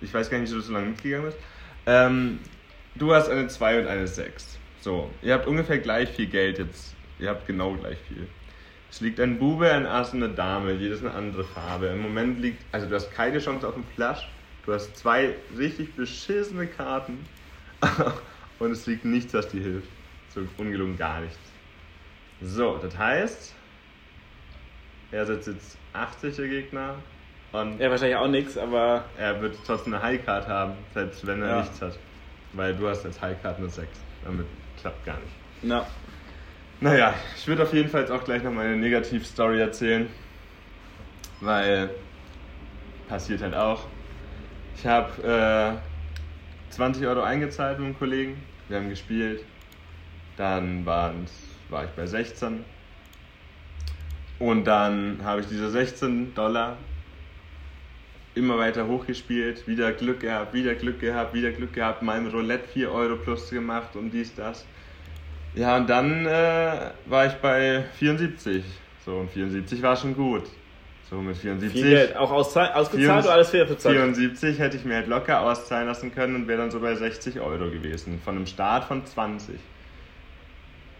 [0.00, 1.38] Ich weiß gar nicht, wie du so lange mitgegangen bist.
[1.86, 2.40] Ähm,
[2.94, 4.58] du hast eine 2 und eine 6.
[4.80, 6.94] So, ihr habt ungefähr gleich viel Geld jetzt.
[7.18, 8.26] Ihr habt genau gleich viel.
[8.90, 11.86] Es liegt ein Bube, ein Ass und eine Dame, jedes eine andere Farbe.
[11.86, 14.28] Im Moment liegt, also du hast keine Chance auf einen Flush.
[14.66, 17.18] Du hast zwei richtig beschissene Karten.
[18.58, 19.88] und es liegt nichts, was dir hilft.
[20.34, 21.38] So ungelungen gar nichts.
[22.40, 23.54] So, das heißt,
[25.12, 26.96] er setzt jetzt 80 der Gegner
[27.54, 31.48] und Ja, wahrscheinlich auch nichts, aber er wird trotzdem eine High-Card haben, selbst wenn er
[31.48, 31.56] Ja.
[31.60, 31.98] nichts hat.
[32.52, 33.88] Weil du hast als High-Card nur 6.
[34.24, 34.46] Damit
[34.80, 35.32] klappt gar nicht.
[35.62, 35.86] na,
[36.80, 40.08] Naja, ich würde auf jeden Fall jetzt auch gleich noch meine Negativ-Story erzählen.
[41.40, 41.90] Weil
[43.08, 43.86] passiert halt auch.
[44.76, 45.78] Ich habe
[46.70, 48.42] äh, 20 Euro eingezahlt mit einem Kollegen.
[48.68, 49.44] Wir haben gespielt.
[50.36, 51.32] Dann waren's,
[51.68, 52.64] war ich bei 16.
[54.40, 56.76] Und dann habe ich diese 16 Dollar
[58.34, 62.68] immer weiter hochgespielt, wieder Glück gehabt, wieder Glück gehabt, wieder Glück gehabt, mal im Roulette
[62.68, 64.66] 4 Euro plus gemacht und dies, das.
[65.54, 68.64] Ja, und dann äh, war ich bei 74.
[69.04, 70.44] So, und 74 war schon gut.
[71.10, 71.80] So, mit 74.
[71.80, 72.16] viel Geld.
[72.16, 73.96] Auch ausgezahlt 74 oder alles fair bezahlt?
[73.96, 77.40] 74 hätte ich mir halt locker auszahlen lassen können und wäre dann so bei 60
[77.40, 78.20] Euro gewesen.
[78.24, 79.56] Von einem Start von 20.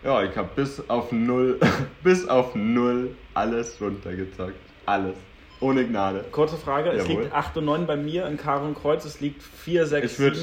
[0.05, 1.59] Ja, ich habe bis auf null,
[2.05, 4.55] bis auf null alles runtergezockt.
[4.87, 5.17] Alles.
[5.61, 6.25] Ohne Gnade.
[6.33, 7.23] Kurze Frage, es Jawohl.
[7.23, 10.19] liegt 8 und 9 bei mir in Karo und Kreuz, es liegt 4, 6, Ich
[10.19, 10.39] würde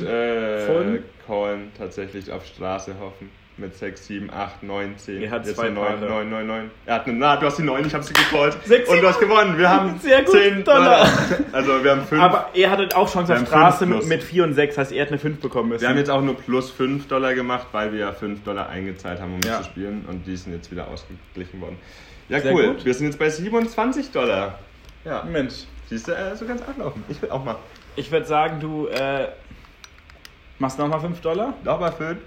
[0.97, 3.29] äh, callen, tatsächlich auf Straße hoffen.
[3.57, 5.21] Mit 6, 7, 8, 9, 10.
[5.21, 6.05] Er hat Jetzt zwei eine 9, Paare.
[6.09, 6.71] 9, 9, 9.
[6.85, 8.57] Er hat eine, na, du hast die 9, ich habe sie gecallt.
[8.65, 9.55] Sechs, und du hast gewonnen.
[9.57, 11.05] Wir haben Sehr gut, 10 Dollar.
[11.51, 12.19] Also wir haben 5.
[12.21, 15.09] Aber er hatte auch Chance auf Straße mit, mit 4 und 6, heißt er hat
[15.09, 15.81] eine 5 bekommen müssen.
[15.81, 19.19] Wir haben jetzt auch nur plus 5 Dollar gemacht, weil wir ja 5 Dollar eingezahlt
[19.21, 19.57] haben, um Ja.
[19.57, 20.05] mitzuspielen.
[20.09, 21.77] Und die sind jetzt wieder ausgeglichen worden.
[22.29, 22.67] Ja, Sehr cool.
[22.69, 22.85] gut.
[22.85, 24.57] Wir sind jetzt bei 27 Dollar.
[25.05, 25.23] Ja.
[25.23, 27.03] Mensch, Siehst du, äh, so ganz ablaufen.
[27.09, 27.57] Ich will auch mal.
[27.97, 29.27] ich würde sagen, du äh,
[30.57, 31.53] machst nochmal 5 Dollar?
[31.63, 32.17] Nochmal 5.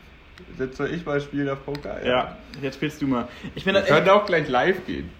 [0.58, 2.04] Jetzt soll ich mal spielen auf Poker.
[2.04, 3.26] Ja, jetzt spielst du mal.
[3.54, 5.10] Ich bin Wir können auch gleich live gehen.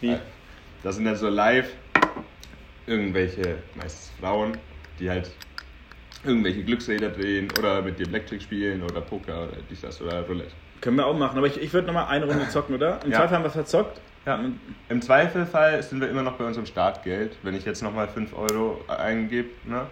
[0.00, 0.16] Wie?
[0.82, 1.70] Das sind dann so live
[2.86, 4.58] irgendwelche, meistens Frauen,
[4.98, 5.30] die halt
[6.24, 10.50] irgendwelche Glücksräder drehen oder mit dir Blackjack spielen oder Poker oder dies, das oder Roulette.
[10.80, 13.00] Können wir auch machen, aber ich, ich würde nochmal eine Runde zocken, oder?
[13.04, 13.18] Im Ja.
[13.18, 14.00] Zweifel haben wir verzockt.
[14.26, 14.40] Ja.
[14.88, 18.80] Im Zweifelfall sind wir immer noch bei unserem Startgeld, wenn ich jetzt nochmal 5 Euro
[18.88, 19.48] eingebe.
[19.64, 19.82] Ne?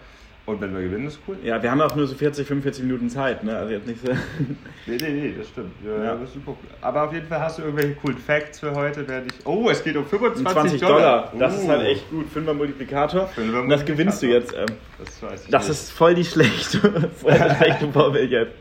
[0.45, 1.37] Und wenn wir gewinnen, ist cool.
[1.43, 3.55] Ja, wir haben auch nur so 40, 45 Minuten Zeit, ne?
[3.55, 4.11] Also jetzt nicht so.
[4.87, 5.71] Nee, nee, nee, das stimmt.
[5.85, 6.15] Ja, Ja.
[6.15, 6.69] Das ist super cool.
[6.81, 9.45] Aber auf jeden Fall hast du irgendwelche coolen Facts für heute, werde ich.
[9.45, 10.97] Oh, es geht um 25 Um 20 Dollar.
[10.97, 11.33] Dollar.
[11.37, 11.69] Das ist Oh.
[11.69, 12.27] halt echt gut.
[12.29, 13.27] Fünfer Multiplikator.
[13.27, 14.51] Fünfer Und das gewinnst du jetzt.
[14.51, 14.75] Multiplikator.
[14.77, 15.77] Ähm, Das weiß ich das nicht.
[15.77, 16.79] ist voll die schlechte,
[17.21, 18.53] voll die schlechte Vorbild jetzt.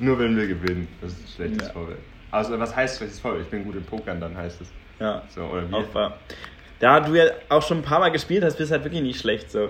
[0.00, 0.88] Nur wenn wir gewinnen.
[1.00, 1.72] Das ist ein schlechtes Ja.
[1.72, 1.98] Vorbild.
[2.30, 3.44] Also, was heißt schlechtes Vorbild?
[3.44, 4.68] Ich bin gut im Pokern, dann heißt es.
[5.00, 5.74] Ja, So, oder wie?
[5.74, 6.18] auch wahr.
[6.78, 9.20] Da du ja auch schon ein paar Mal gespielt hast, bist du halt wirklich nicht
[9.20, 9.50] schlecht.
[9.50, 9.68] So.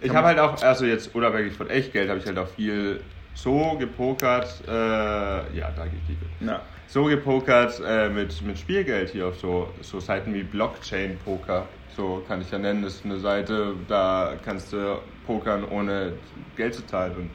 [0.00, 3.00] Ich habe halt auch, also jetzt unabhängig von Echtgeld, habe ich halt auch viel
[3.34, 6.16] so gepokert, äh, ja, da geht die.
[6.40, 6.60] Na.
[6.86, 11.66] So gepokert äh, mit, mit Spielgeld hier auf so, so Seiten wie Blockchain Poker.
[11.96, 16.12] So kann ich ja nennen, das ist eine Seite, da kannst du pokern ohne
[16.56, 17.30] Geld zu zahlen und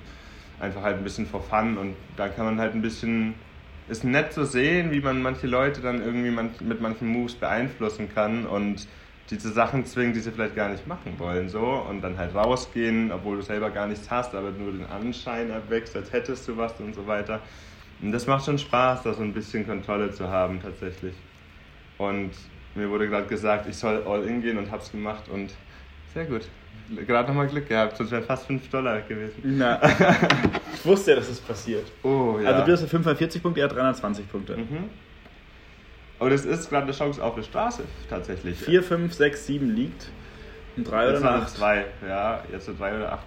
[0.59, 3.33] einfach halt ein bisschen for fun und da kann man halt ein bisschen,
[3.89, 8.09] ist nett zu sehen, wie man manche Leute dann irgendwie man, mit manchen Moves beeinflussen
[8.13, 8.87] kann und
[9.29, 13.11] diese Sachen zwingen, die sie vielleicht gar nicht machen wollen, so und dann halt rausgehen,
[13.11, 16.79] obwohl du selber gar nichts hast, aber nur den Anschein erwächst, als hättest du was
[16.79, 17.39] und so weiter.
[18.01, 21.13] Und das macht schon Spaß, da so ein bisschen Kontrolle zu haben tatsächlich.
[21.97, 22.31] Und
[22.75, 25.51] mir wurde gerade gesagt, ich soll all in gehen und hab's gemacht und
[26.13, 26.47] sehr gut.
[27.05, 29.41] Gerade nochmal Glück gehabt, sonst wären fast 5 Dollar gewesen.
[29.43, 29.79] Na.
[30.73, 31.85] ich wusste ja, dass es passiert.
[32.03, 32.49] Oh ja.
[32.51, 34.57] Also du hast ja 45 Punkte, er hat 320 Punkte.
[34.57, 34.89] mhm.
[36.19, 38.57] Aber das ist gerade eine Chance auf der Straße tatsächlich.
[38.59, 40.09] 4, 5, 6, 7 liegt.
[40.75, 41.47] Und 3 Jetzt oder sind 8.
[41.47, 41.85] es zwei.
[42.07, 43.25] Ja, jetzt sind drei oder acht.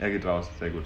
[0.00, 0.84] Er geht raus, sehr gut.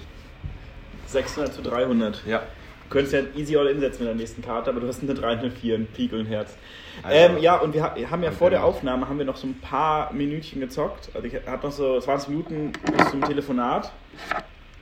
[1.07, 2.23] 600 zu 300.
[2.27, 2.39] Ja.
[2.39, 5.15] Du könntest ja ein Easy All insetzen mit der nächsten Karte, aber du hast eine
[5.15, 6.57] 3, eine 4, ein Pik und ein Herz.
[7.03, 8.69] Also- ähm, ja, und wir ha- haben ja vor der Okay.
[8.69, 11.09] Aufnahme haben wir noch so ein paar Minütchen gezockt.
[11.15, 13.91] Also ich hatte noch so 20 Minuten bis zum Telefonat.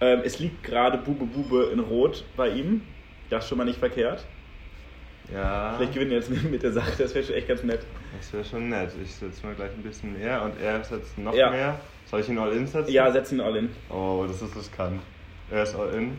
[0.00, 2.82] Ähm, es liegt gerade Bube Bube in Rot bei ihm.
[3.28, 4.24] Das ist schon mal nicht verkehrt.
[5.32, 5.74] Ja.
[5.76, 7.80] Vielleicht gewinnen wir jetzt mit der Sache, das wäre schon echt ganz nett.
[8.18, 8.90] Das wäre schon nett.
[9.02, 11.50] Ich setze mal gleich ein bisschen mehr und er setzt noch Ja.
[11.50, 11.78] mehr.
[12.06, 12.90] Soll ich ihn all in setzen?
[12.90, 13.70] Ja, setzen All in.
[13.88, 15.00] Oh, das ist riskant.
[15.50, 16.18] Er ist all in.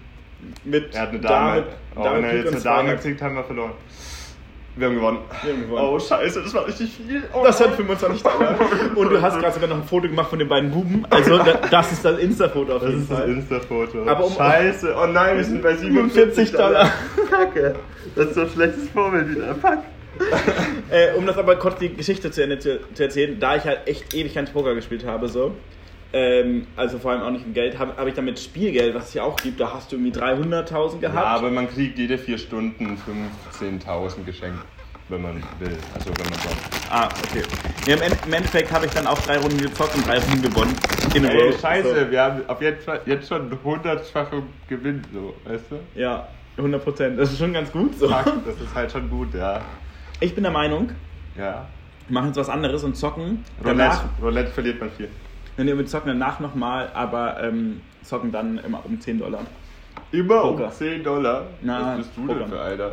[0.63, 1.63] Mit Er hat eine Dame.
[1.95, 3.73] oh, Dame wenn er jetzt eine Dame kriegt, haben wir verloren.
[4.75, 5.19] Wir haben gewonnen.
[5.43, 5.85] Wir haben gewonnen.
[5.85, 7.23] Oh, scheiße, das war richtig viel.
[7.33, 8.55] Oh, Das sind 25 Dollar.
[8.95, 11.05] Und du hast gerade sogar noch ein Foto gemacht von den beiden Buben.
[11.09, 13.29] Also da- das ist das Insta-Foto auf Das jeden ist das Fall.
[13.29, 14.07] Insta-Foto.
[14.07, 14.95] Aber um- Scheiße.
[14.97, 16.89] Oh nein, wir sind bei 47 Dollar.
[17.29, 17.75] Kacke.
[18.15, 19.55] Das ist so ein schlechtes Vorbild wieder.
[19.55, 19.79] Fuck.
[20.89, 23.79] Äh, um das aber kurz die Geschichte zu Ende zu, zu erzählen, da ich halt
[23.87, 25.53] echt ewig kein Poker gespielt habe, so,
[26.13, 29.13] ähm, also vor allem auch nicht im Geld, habe hab ich damit Spielgeld, was es
[29.13, 31.15] ja auch gibt, da hast du irgendwie 300.000 gehabt.
[31.15, 32.97] Ja, aber man kriegt jede vier Stunden
[33.59, 34.59] 15.000 geschenkt,
[35.09, 35.77] wenn man will.
[35.93, 36.57] Also wenn man sagt.
[36.89, 37.43] ah, okay.
[37.87, 40.41] Ja, im, End- Im Endeffekt habe ich dann auch drei Runden gezockt und drei Runden
[40.41, 40.75] gewonnen.
[41.15, 45.75] In Ey, scheiße, wir haben auf jetzt, jetzt schon hundertfache Gewinn, so, weißt du?
[45.75, 47.19] So, ja, 100 Prozent.
[47.19, 47.97] Das ist schon ganz gut.
[47.97, 48.07] So.
[48.09, 49.61] Fuck, das ist halt schon gut, ja.
[50.19, 50.91] Ich bin der Meinung,
[51.37, 51.65] Ja.
[52.07, 53.43] wir machen jetzt was anderes und zocken.
[53.63, 55.09] Roulette, Roulette verliert man viel.
[55.57, 59.41] Wenn wir zocken danach nochmal, aber ähm, zocken dann immer um 10 Dollar.
[60.11, 60.65] Immer Poker.
[60.65, 61.47] um 10 Dollar.
[61.61, 62.39] Na, Was bist du Poker.
[62.39, 62.91] denn für einer?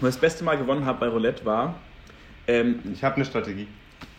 [0.00, 1.74] Wo ich das beste Mal gewonnen habe bei Roulette war,
[2.46, 3.68] ähm, Ich habe eine Strategie.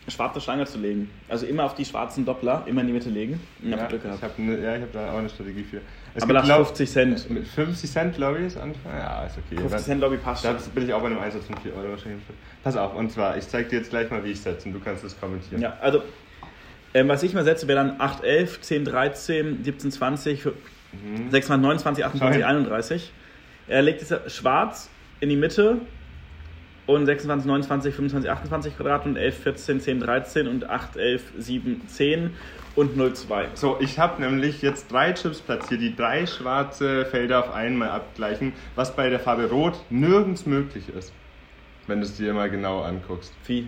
[0.08, 1.10] schwarze Schlange zu legen.
[1.30, 3.40] Also immer auf die schwarzen Doppler, immer in die Mitte legen.
[3.64, 5.82] Ich hab Ja, ich habe ja, ich hab da auch eine Strategie für.
[6.14, 7.30] Es Aber nach glaub- 50 Cent.
[7.30, 8.92] Mit 50 Cent, glaube ich, ist Anfang.
[8.98, 9.60] Ja, ist okay.
[9.62, 12.22] 50 Cent Lobby passt Da bin ich auch bei einem Einsatz von 4 Euro wahrscheinlich.
[12.64, 14.80] Pass auf, und zwar, ich zeig dir jetzt gleich mal, wie ich setze und du
[14.80, 15.62] kannst es kommentieren.
[15.62, 16.04] Ja, also
[16.94, 20.44] ähm, was ich mal setze, wäre dann 8, 11, 10, 13, 17, 20,
[21.30, 23.12] 26, 29, 28, Schau 31.
[23.68, 24.90] Er legt es schwarz
[25.22, 25.78] in die Mitte
[26.88, 31.88] und 26, 29, 25, 28 Quadrat und 11, 14, 10, 13 und 8, 11, 7,
[31.88, 32.32] 10
[32.76, 33.50] und 0, 2.
[33.54, 38.54] So, ich habe nämlich jetzt drei Chips platziert, die drei schwarze Felder auf einmal abgleichen,
[38.76, 41.14] was bei der Farbe Rot nirgends möglich ist.
[41.88, 43.34] Wenn du es dir mal genau anguckst.
[43.46, 43.68] Wie?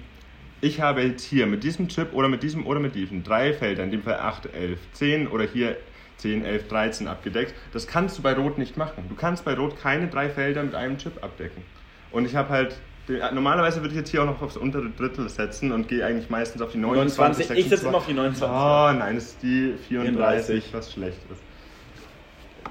[0.61, 3.83] Ich habe jetzt hier mit diesem Chip oder mit diesem oder mit diesem drei Felder,
[3.83, 5.75] in dem Fall 8, 11, 10 oder hier
[6.17, 7.53] 10, 11, 13 abgedeckt.
[7.73, 9.03] Das kannst du bei Rot nicht machen.
[9.09, 11.63] Du kannst bei Rot keine drei Felder mit einem Chip abdecken.
[12.11, 15.71] Und ich habe halt, normalerweise würde ich jetzt hier auch noch aufs untere Drittel setzen
[15.71, 18.47] und gehe eigentlich meistens auf die 29, 29, ich setze immer auf die 29.
[18.47, 20.73] Oh nein, das ist die 34, 34.
[20.73, 21.41] was schlecht ist.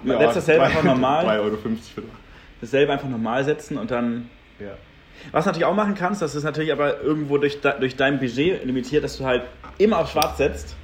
[0.02, 1.26] Man setzt dasselbe einfach normal.
[1.38, 2.02] 3,50 Euro für
[2.60, 4.72] Dasselbe einfach normal setzen und dann ja.
[5.30, 8.64] Was du natürlich auch machen kannst, das ist natürlich aber irgendwo durch, durch dein Budget
[8.64, 9.44] limitiert, dass du halt
[9.78, 10.74] immer auf schwarz setzt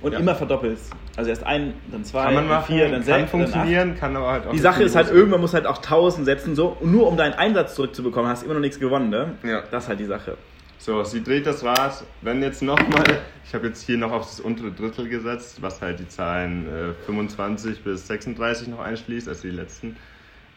[0.00, 0.18] und Ja.
[0.18, 0.92] immer verdoppelst.
[1.16, 3.30] Also erst ein, dann zwei, Kann man dann machen, vier, dann kann sechs, acht.
[3.30, 4.52] funktionieren, kann aber halt auch.
[4.52, 7.34] Die Sache ist halt, irgendwann muss halt auch 1000 setzen, so, und nur um deinen
[7.34, 9.32] Einsatz zurückzubekommen, hast du immer noch nichts gewonnen, ne?
[9.42, 9.62] Ja.
[9.70, 10.36] Das ist halt die Sache.
[10.80, 12.04] So, sie dreht das Rad.
[12.22, 13.04] Wenn jetzt nochmal,
[13.44, 17.04] ich habe jetzt hier noch auf das untere Drittel gesetzt, was halt die Zahlen äh,
[17.04, 19.96] 25 bis 36 noch einschließt, also die letzten.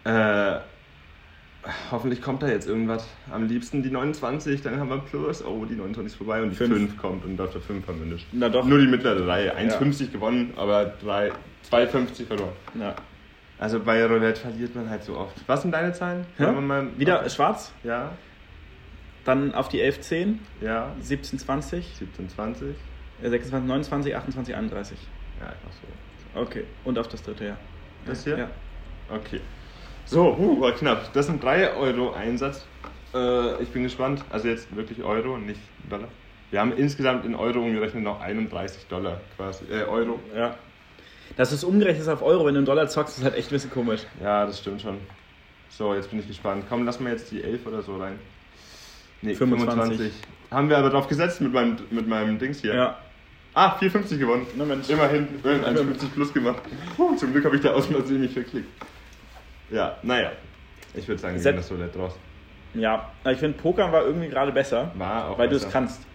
[0.03, 0.57] Äh,
[1.91, 3.07] hoffentlich kommt da jetzt irgendwas.
[3.31, 5.43] Am liebsten die 29, dann haben wir Plus.
[5.43, 6.73] Oh, die 29 ist vorbei und die Fünf.
[6.73, 8.27] 5 kommt und auf der 5 haben wir nicht.
[8.31, 8.65] Na doch.
[8.65, 9.55] Nur die mittlere Reihe.
[9.55, 11.31] 1,50 gewonnen, aber 3,
[11.69, 12.53] 2,50 verloren.
[12.79, 12.95] Ja.
[13.59, 15.35] Also bei Roulette verliert man halt so oft.
[15.45, 16.25] Was sind deine Zahlen?
[16.39, 16.51] Ja?
[16.51, 18.11] Mal Wieder schwarz, Ja,
[19.23, 20.91] dann auf die 11, 10, ja.
[20.99, 22.69] 17, 20, 17, 20.
[23.21, 24.97] äh, 26, 29, 28, 31.
[25.39, 25.59] Ja, einfach
[26.33, 26.39] so.
[26.41, 27.57] Okay, und auf das dritte, ja.
[28.07, 28.37] Das hier?
[28.37, 28.49] Ja.
[29.09, 29.41] Okay.
[30.11, 31.13] So, uh, war knapp.
[31.13, 32.65] Das sind 3 Euro Einsatz.
[33.13, 34.25] Äh, ich bin gespannt.
[34.29, 36.09] Also jetzt wirklich Euro, nicht Dollar.
[36.49, 39.63] Wir haben insgesamt in Euro umgerechnet noch 31 Dollar quasi.
[39.71, 40.19] Äh, Euro.
[40.35, 40.57] Ja.
[41.37, 43.53] Dass es umgerechnet ist auf Euro, wenn du einen Dollar zockst, ist halt echt ein
[43.53, 44.01] bisschen komisch.
[44.21, 44.97] Ja, das stimmt schon.
[45.69, 46.65] So, jetzt bin ich gespannt.
[46.67, 48.19] Komm, lass mal jetzt die 11 oder so rein.
[49.21, 50.11] Nee, 25.
[50.51, 52.75] Haben wir aber drauf gesetzt mit meinem, mit meinem Dings hier.
[52.75, 52.97] Ja.
[53.53, 54.45] Ah, 4,50 gewonnen.
[54.57, 54.89] Na Mensch.
[54.89, 56.63] Immerhin, immerhin 1,50 plus gemacht.
[56.97, 58.67] Puh, zum Glück habe ich da aus Versehen nicht verklickt.
[59.71, 60.31] Ja, naja.
[60.93, 62.17] Ich würde sagen, wir gehen das so nett raus.
[62.73, 66.05] Ja, ich finde, Pokern war irgendwie gerade besser, War auch weil du es kannst.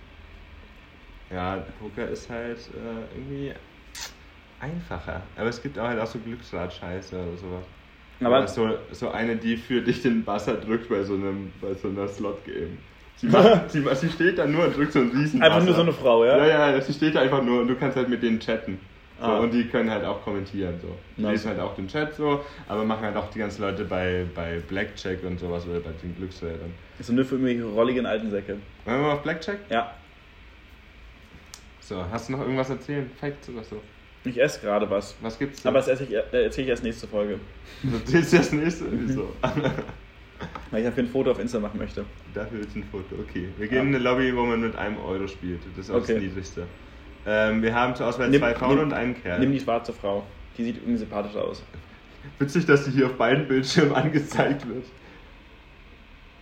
[1.31, 3.53] Ja, Poker ist halt äh, irgendwie
[4.61, 5.23] einfacher.
[5.37, 7.64] Aber es gibt auch halt auch so Glücksrad-Scheiße oder sowas.
[8.21, 11.75] Aber Oder so, so eine, die für dich den Buzzer drückt bei so, einem, bei
[11.75, 12.79] so einer Slot-Game.
[13.16, 15.83] Sie, macht, sie, sie steht da nur und drückt so einen riesen einfach nur so
[15.83, 16.47] eine Frau, ja?
[16.47, 18.79] Ja, ja, sie steht da einfach nur und du kannst halt mit denen chatten.
[19.18, 19.38] So, Ah.
[19.38, 20.79] Und die können halt auch kommentieren.
[20.83, 20.88] So.
[21.16, 21.33] Die Nice.
[21.33, 24.59] lesen halt auch den Chat so, aber machen halt auch die ganzen Leute bei, bei
[24.68, 26.72] Blackjack und sowas oder bei den Glücksrädern.
[27.00, 28.59] So nur für irgendwelche rolligen alten Säcke.
[28.85, 29.59] Wollen wir mal auf Blackjack?
[29.70, 29.92] Ja.
[31.81, 33.09] So, hast du noch irgendwas erzählen?
[33.18, 33.81] Facts oder so?
[34.24, 35.14] Ich esse gerade was.
[35.22, 35.68] Was gibt's denn?
[35.70, 37.38] Aber das esse ich, äh, erzähle ich erst nächste Folge.
[38.05, 38.87] das ist das nächste.
[38.90, 39.33] Wieso?
[40.70, 42.05] Weil ich dafür ein Foto auf Insta machen möchte.
[42.35, 43.48] Dafür ist ein Foto, okay.
[43.57, 43.83] Wir gehen Ja.
[43.83, 45.61] in eine Lobby, wo man mit einem Euro spielt.
[45.76, 46.14] Das ist auch Okay.
[46.14, 46.66] das Niedrigste.
[47.27, 49.41] Ähm, wir haben zur Auswahl Nimm- zwei Frauen nimm- und einen Kerl.
[49.41, 50.23] Nimm die schwarze Frau.
[50.57, 51.62] Die sieht irgendwie sympathisch aus.
[52.39, 54.85] Witzig, dass die hier auf beiden Bildschirmen angezeigt wird.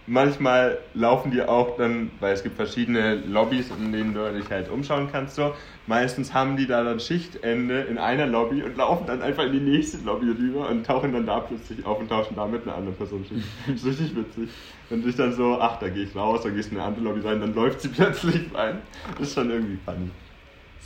[0.06, 4.68] Manchmal laufen die auch dann, weil es gibt verschiedene Lobbys, in denen du dich halt
[4.70, 5.34] umschauen kannst.
[5.36, 5.54] So.
[5.86, 9.60] Meistens haben die da dann Schichtende in einer Lobby und laufen dann einfach in die
[9.60, 12.98] nächste Lobby rüber und tauchen dann da plötzlich auf und tauschen da mit einer anderen
[12.98, 13.46] Person Schicht.
[13.66, 14.50] Das ist richtig witzig.
[14.90, 16.88] Wenn du dich dann so, ach, da gehe ich raus, dann gehst du in eine
[16.88, 18.82] andere Lobby rein, dann läuft sie plötzlich rein.
[19.18, 20.10] Das ist schon irgendwie funny.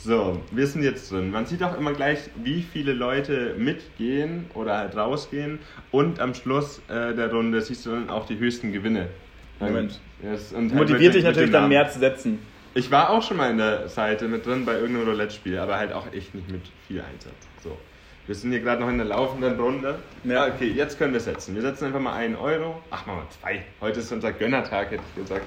[0.01, 1.29] So, wir sind jetzt drin.
[1.29, 5.59] Man sieht auch immer gleich, wie viele Leute mitgehen oder halt rausgehen.
[5.91, 9.09] Und am Schluss äh, der Runde siehst du dann auch die höchsten Gewinne.
[9.59, 9.99] Moment.
[10.23, 12.39] Yes, halt Motiviert dich natürlich dann mehr zu setzen.
[12.75, 15.91] Ich war auch schon mal in der Seite mit drin bei irgendeinem Roulette-Spiel, aber halt
[15.91, 17.33] auch echt nicht mit viel Einsatz.
[17.61, 17.77] So.
[18.25, 19.97] Wir sind hier gerade noch in der laufenden Runde.
[20.23, 20.47] Ja.
[20.47, 21.55] Ja, okay, jetzt können wir setzen.
[21.55, 22.81] Wir setzen einfach mal einen Euro.
[22.91, 23.65] Ach, machen wir zwei.
[23.81, 25.45] Heute ist unser Gönnertag, hätte ich gesagt.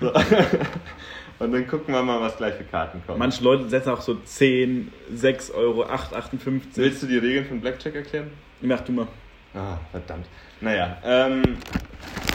[0.00, 0.12] So.
[1.38, 3.18] Und dann gucken wir mal, was gleich für Karten kommen.
[3.18, 6.76] Manche Leute setzen auch so 10, 6 Euro, 8, 58.
[6.76, 8.30] Willst du die Regeln von Blackjack erklären?
[8.60, 9.06] Mach du mal.
[9.54, 10.26] Ah, verdammt.
[10.60, 11.42] Naja, ähm,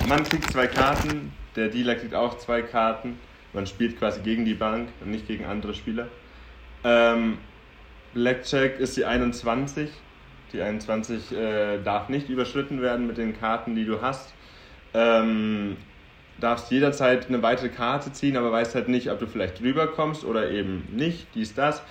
[0.08, 3.20] man kriegt zwei Karten, der Dealer kriegt auch zwei Karten.
[3.52, 6.08] Man spielt quasi gegen die Bank und nicht gegen andere Spieler.
[6.84, 7.38] Ähm,
[8.14, 9.90] Blackjack ist die 21.
[10.54, 14.34] Die 21 äh, darf nicht überschritten werden mit den Karten, die du hast.
[14.94, 15.78] Ähm,
[16.44, 20.26] darfst jederzeit eine weitere Karte ziehen, aber weißt halt nicht, ob du vielleicht drüber kommst
[20.26, 21.28] oder eben nicht.
[21.36, 21.82] Dies, das.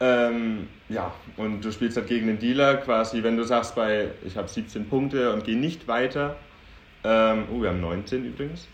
[0.00, 4.36] Ähm, ja, und du spielst halt gegen den Dealer quasi, wenn du sagst bei, ich
[4.36, 6.36] habe 17 Punkte und gehe nicht weiter.
[7.02, 8.68] Ähm, oh, wir haben 19 übrigens.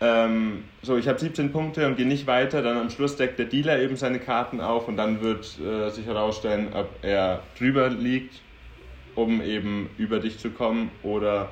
[0.00, 3.46] Ähm, so, ich habe 17 Punkte und gehe nicht weiter, dann am Schluss deckt der
[3.46, 8.42] Dealer eben seine Karten auf und dann wird äh, sich herausstellen, ob er drüber liegt,
[9.14, 11.50] um eben über dich zu kommen oder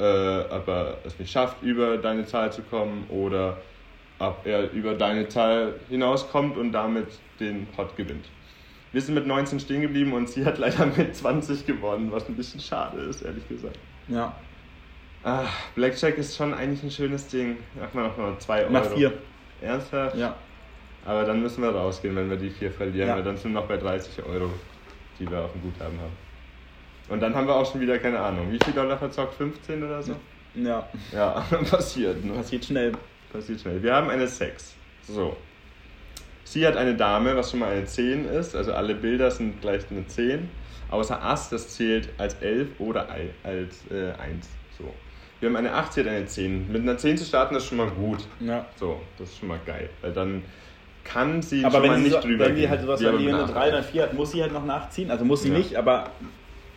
[0.00, 3.58] äh, ob er es nicht schafft, über deine Zahl zu kommen oder
[4.18, 7.06] ob er über deine Zahl hinauskommt und damit
[7.38, 8.26] den Pot gewinnt.
[8.92, 12.34] Wir sind mit 19 stehen geblieben und sie hat leider mit 20 gewonnen, was ein
[12.36, 13.78] bisschen schade ist, ehrlich gesagt.
[14.08, 14.34] Ja.
[15.22, 17.58] Ah, Blackjack ist schon eigentlich ein schönes Ding.
[17.78, 18.72] Mach mal noch mal 2 Euro.
[18.72, 19.12] Nach 4.
[19.60, 20.16] Ernsthaft?
[20.16, 20.34] Ja.
[21.04, 23.16] Aber dann müssen wir rausgehen, wenn wir die 4 verlieren, Ja.
[23.16, 24.50] weil dann sind wir noch bei 30 Euro,
[25.18, 26.29] die wir auf dem Guthaben haben.
[27.10, 28.50] Und dann haben wir auch schon wieder keine Ahnung.
[28.52, 29.34] Wie viel Dollar verzockt?
[29.34, 30.14] 15 oder so?
[30.54, 30.88] Ja.
[31.12, 32.24] Ja, passiert.
[32.24, 32.32] Ne?
[32.32, 32.92] Passiert schnell.
[33.32, 33.82] Passiert schnell.
[33.82, 34.74] Wir haben eine 6.
[35.06, 35.36] So.
[36.44, 38.56] Sie hat eine Dame, was schon mal eine 10 ist.
[38.56, 40.48] Also alle Bilder sind gleich eine 10.
[40.90, 43.08] Außer Ass, das zählt als 11 oder
[43.44, 44.48] als äh, 1.
[44.76, 44.92] So.
[45.38, 46.70] Wir haben eine 8, sie hat eine 10.
[46.72, 48.24] Mit einer 10 zu starten ist schon mal gut.
[48.40, 48.66] Ja.
[48.76, 49.88] So, das ist schon mal geil.
[50.00, 50.42] Weil dann
[51.04, 52.70] kann sie Aber schon wenn, mal sie nicht so, drüber wenn die gehen.
[52.70, 55.10] halt sowas aber wie eine mit 3 oder 4 hat, muss sie halt noch nachziehen.
[55.10, 55.58] Also muss sie Ja.
[55.58, 56.10] nicht, aber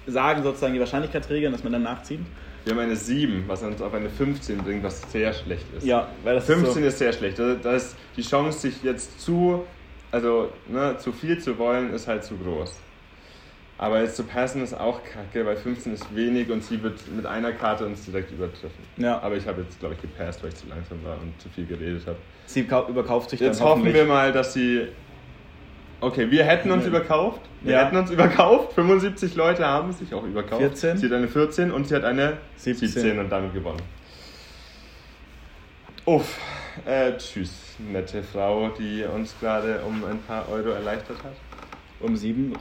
[0.06, 2.20] sagen sozusagen die Wahrscheinlichkeitsregeln, dass man dann nachzieht.
[2.66, 5.86] Wir haben eine 7, was uns auf eine 15 bringt, was sehr schlecht ist.
[5.86, 7.40] Ja, weil das 15 ist ist sehr schlecht.
[7.40, 9.66] Da da ist die Chance, sich jetzt zu,
[10.12, 12.80] also ne, zu viel zu wollen, ist halt zu groß.
[13.78, 17.26] Aber jetzt zu passen ist auch kacke, weil 15 ist wenig und sie wird mit
[17.26, 18.70] einer Karte uns direkt übertreffen.
[18.96, 19.04] so.
[19.04, 21.50] Ja, Aber ich habe jetzt, glaube ich, gepasst, weil ich zu langsam war und zu
[21.50, 22.20] viel geredet habe.
[22.46, 24.88] sie kau- überkauft sich Jetzt hoffen wir mal, dass sie.
[26.04, 27.40] Okay, wir hätten uns überkauft.
[27.62, 27.86] Wir Ja.
[27.86, 28.74] hätten uns überkauft.
[28.74, 30.60] 75 Leute haben sich auch überkauft.
[30.62, 30.98] 14.
[30.98, 32.90] Sie hat eine 14 und sie hat eine 17.
[32.90, 33.82] 17, und damit gewonnen.
[36.06, 36.38] Uff.
[36.86, 41.34] Äh, tschüss, nette Frau, die uns gerade um ein paar Euro erleichtert hat.
[42.02, 42.54] Um 7.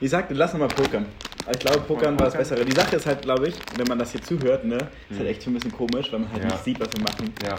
[0.00, 1.06] Ich sagte, lass uns mal pokern.
[1.50, 2.36] Ich glaube, pokern war das?
[2.36, 2.64] Bessere.
[2.64, 4.76] Die Sache ist halt, glaube ich, wenn man das hier zuhört, ne,
[5.08, 6.48] ist halt echt schon ein bisschen komisch, weil man halt Ja.
[6.50, 7.32] nicht sieht, was wir machen.
[7.42, 7.54] Ja.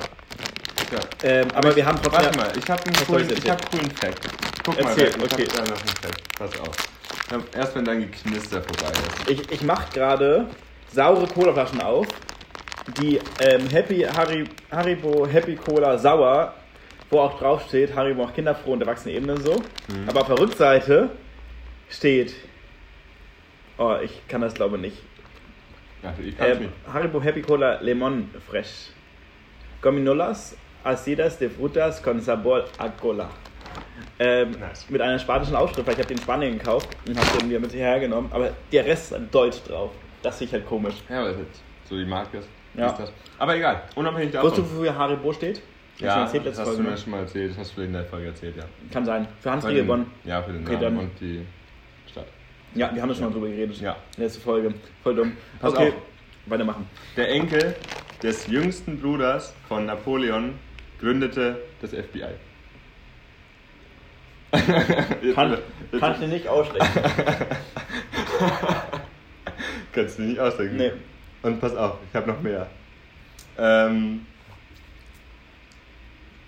[0.91, 1.00] Ja.
[1.24, 2.26] Ähm, aber wir haben trotzdem.
[2.26, 4.28] Warte mal, ich habe einen coolen, ich hab einen coolen Fact.
[4.63, 5.48] Guck Erzähl, mal, ich okay.
[5.48, 6.38] hab da noch einen Fact.
[6.38, 6.76] Pass auf.
[7.56, 9.30] Erst wenn dein Geknister vorbei ist.
[9.30, 10.48] Ich, ich mache gerade
[10.91, 12.08] saure Colaflaschen auf.
[13.02, 16.54] Die ähm, Happy Harry, Haribo Happy Cola sauer,
[17.10, 19.56] wo auch drauf steht, Haribo macht kinderfroh und erwachsene Ebene so.
[19.88, 20.08] Mhm.
[20.08, 21.10] Aber auf der Rückseite
[21.89, 22.36] steht.
[23.78, 24.98] Oh, ich kann das glaube nicht.
[26.04, 26.71] Ja, ich Ähm, nicht.
[26.93, 28.89] Haribo Happy Cola Lemon Fresh.
[29.82, 33.30] Gominolas acidas de frutas con sabor a cola.
[34.17, 34.89] Ähm, Nice.
[34.89, 37.60] Mit einer spanischen Aufschrift, weil ich habe den in Spanien gekauft und habe den wieder
[37.60, 38.30] mit hierher genommen.
[38.32, 39.91] Aber der Rest ist deutsch drauf.
[40.21, 40.95] Das finde ich halt komisch.
[41.10, 42.50] Ja, weil das jetzt so die Marke ist.
[42.76, 42.88] Ja.
[42.88, 43.12] ist das.
[43.38, 44.50] Aber egal, unabhängig davon.
[44.50, 45.62] Wusstest du, wofür Haribo steht?
[46.02, 46.98] Hast du ja, das hast du Folge, mir ne?
[46.98, 47.52] schon mal erzählt.
[47.52, 48.63] Das hast du in der Folge erzählt, ja.
[48.91, 49.28] Kann sein.
[49.39, 50.06] Für Hans Riegelbonn.
[50.26, 51.45] Ja, für den Namen und die
[52.10, 52.28] Stadt.
[52.74, 53.80] Ja, wir haben da schon mal drüber geredet.
[53.80, 53.95] Ja.
[54.17, 54.74] Letzte Folge.
[55.04, 55.38] Voll dumm.
[55.60, 55.93] Pass okay, auf.
[56.48, 56.89] weitermachen.
[57.15, 57.76] Der Enkel
[58.21, 60.56] des jüngsten Bruders von Napoleon
[60.99, 62.25] gründete das FBI.
[65.36, 66.88] Kann, jetzt- kann ich dir nicht ausstellen.
[69.93, 70.77] Kannst du nicht ausdenken.
[70.77, 70.91] Nee.
[71.43, 72.67] Und pass auf, ich habe noch mehr.
[73.60, 74.25] Ähm,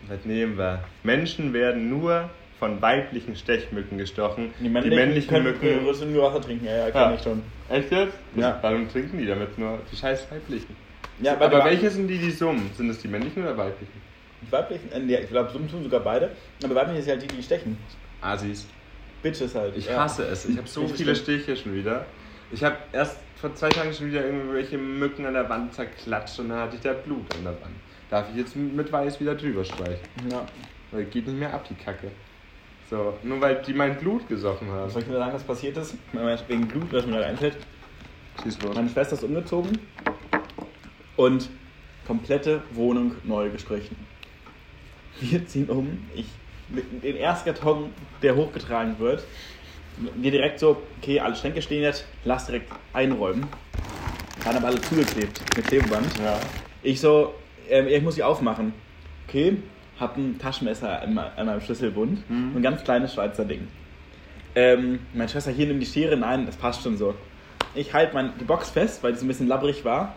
[0.07, 0.83] was nehmen wir?
[1.03, 2.29] Menschen werden nur
[2.59, 4.51] von weiblichen Stechmücken gestochen.
[4.59, 6.65] Die männlichen, können Mücken nur Wasser trinken.
[6.65, 7.15] Ja, ja, kann Ja.
[7.15, 7.43] ich schon.
[7.69, 8.17] Echt jetzt?
[8.35, 8.57] Ja.
[8.61, 10.75] Warum trinken die damit nur die scheiß weiblichen?
[11.21, 12.71] Ja, Aber bei- welche sind die, die summen?
[12.75, 14.01] Sind es die männlichen oder weiblichen?
[14.49, 16.31] Weiblichen, äh, nee, ich glaube, so tun sogar beide.
[16.63, 17.77] Aber weiblich ist halt die, die stechen.
[18.21, 18.67] Asis.
[19.21, 19.75] Bitches halt.
[19.75, 20.03] Ich ja.
[20.03, 20.45] hasse es.
[20.45, 21.39] Ich habe so Richtig viele schlimm.
[21.39, 22.05] Stiche schon wieder.
[22.51, 26.49] Ich habe erst vor zwei Tagen schon wieder irgendwelche Mücken an der Wand zerklatscht und
[26.49, 27.75] dann hatte ich da Blut an der Wand.
[28.09, 29.99] Darf ich jetzt mit Weiß wieder drüber streichen?
[30.29, 30.45] Ja.
[30.91, 32.09] Weil geht nicht mehr ab, die Kacke.
[32.89, 34.89] So, nur weil die mein Blut gesoffen haben.
[34.89, 35.95] Soll ich mir sagen, was passiert ist?
[36.47, 37.57] Wegen Blut, was mir da einfällt.
[38.41, 38.75] Schieß los.
[38.75, 39.77] Meine Schwester ist umgezogen
[41.17, 41.49] und
[42.05, 43.97] komplette Wohnung neu gestrichen.
[45.21, 46.05] Wir ziehen um.
[46.15, 46.25] Ich
[46.69, 49.23] mit den ersten Karton, der hochgetragen wird,
[50.15, 53.47] wir direkt so, okay, alle Schränke stehen jetzt, lass direkt einräumen.
[54.43, 56.05] Dann aber alle zugeklebt mit Klebeband.
[56.23, 56.39] Ja.
[56.83, 57.33] Ich so,
[57.69, 58.73] ähm, ich muss sie aufmachen.
[59.27, 59.57] Okay,
[59.99, 62.29] hab ein Taschenmesser an me- an meinem Schlüsselbund.
[62.29, 62.57] Mhm.
[62.57, 63.67] Ein ganz kleines Schweizer Ding.
[64.55, 67.15] Ähm, meine Schwester hier nimmt die Schere, nein, das passt schon so.
[67.75, 70.15] Ich halte die Box fest, weil die so ein bisschen labbrig war.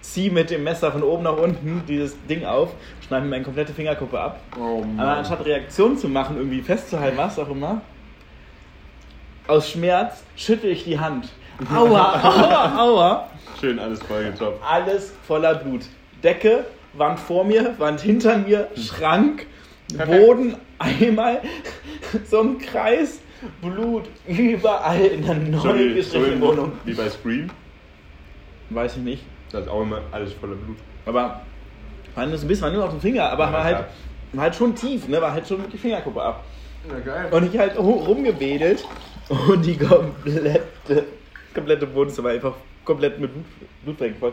[0.00, 2.70] Zieh mit dem Messer von oben nach unten dieses Ding auf,
[3.06, 4.40] schneide mir meine komplette Fingerkuppe ab.
[4.58, 7.80] Oh Aber anstatt Reaktion zu machen, irgendwie festzuhalten, was auch immer,
[9.46, 11.28] aus Schmerz schüttel ich die Hand.
[11.74, 13.28] Aua, aua, aua.
[13.60, 14.60] Schön alles vollgetopft.
[14.64, 15.82] Alles voller Blut.
[16.22, 19.46] Decke, Wand vor mir, Wand hinter mir, Schrank,
[19.96, 20.20] Perfekt.
[20.26, 21.42] Boden, einmal
[22.30, 23.20] so ein Kreis,
[23.60, 26.72] Blut überall in der neu gestrichenen Wohnung.
[26.84, 27.50] wie bei Scream.
[28.70, 29.24] Weiß ich nicht.
[29.52, 30.76] Da ist auch immer alles voller Blut.
[31.06, 31.40] Aber
[32.14, 33.78] war nur so ein bisschen, war nur auf dem Finger, aber Ja, war, halt,
[34.32, 35.20] war halt schon tief, ne?
[35.22, 36.44] War halt schon mit die Fingerkuppe ab.
[36.88, 37.28] Ja, geil.
[37.30, 38.84] Und ich halt ru- rumgewedelt
[39.28, 41.04] und die komplette,
[41.54, 43.30] komplette Wohnzimmer einfach komplett mit
[43.84, 44.32] Blut, voll.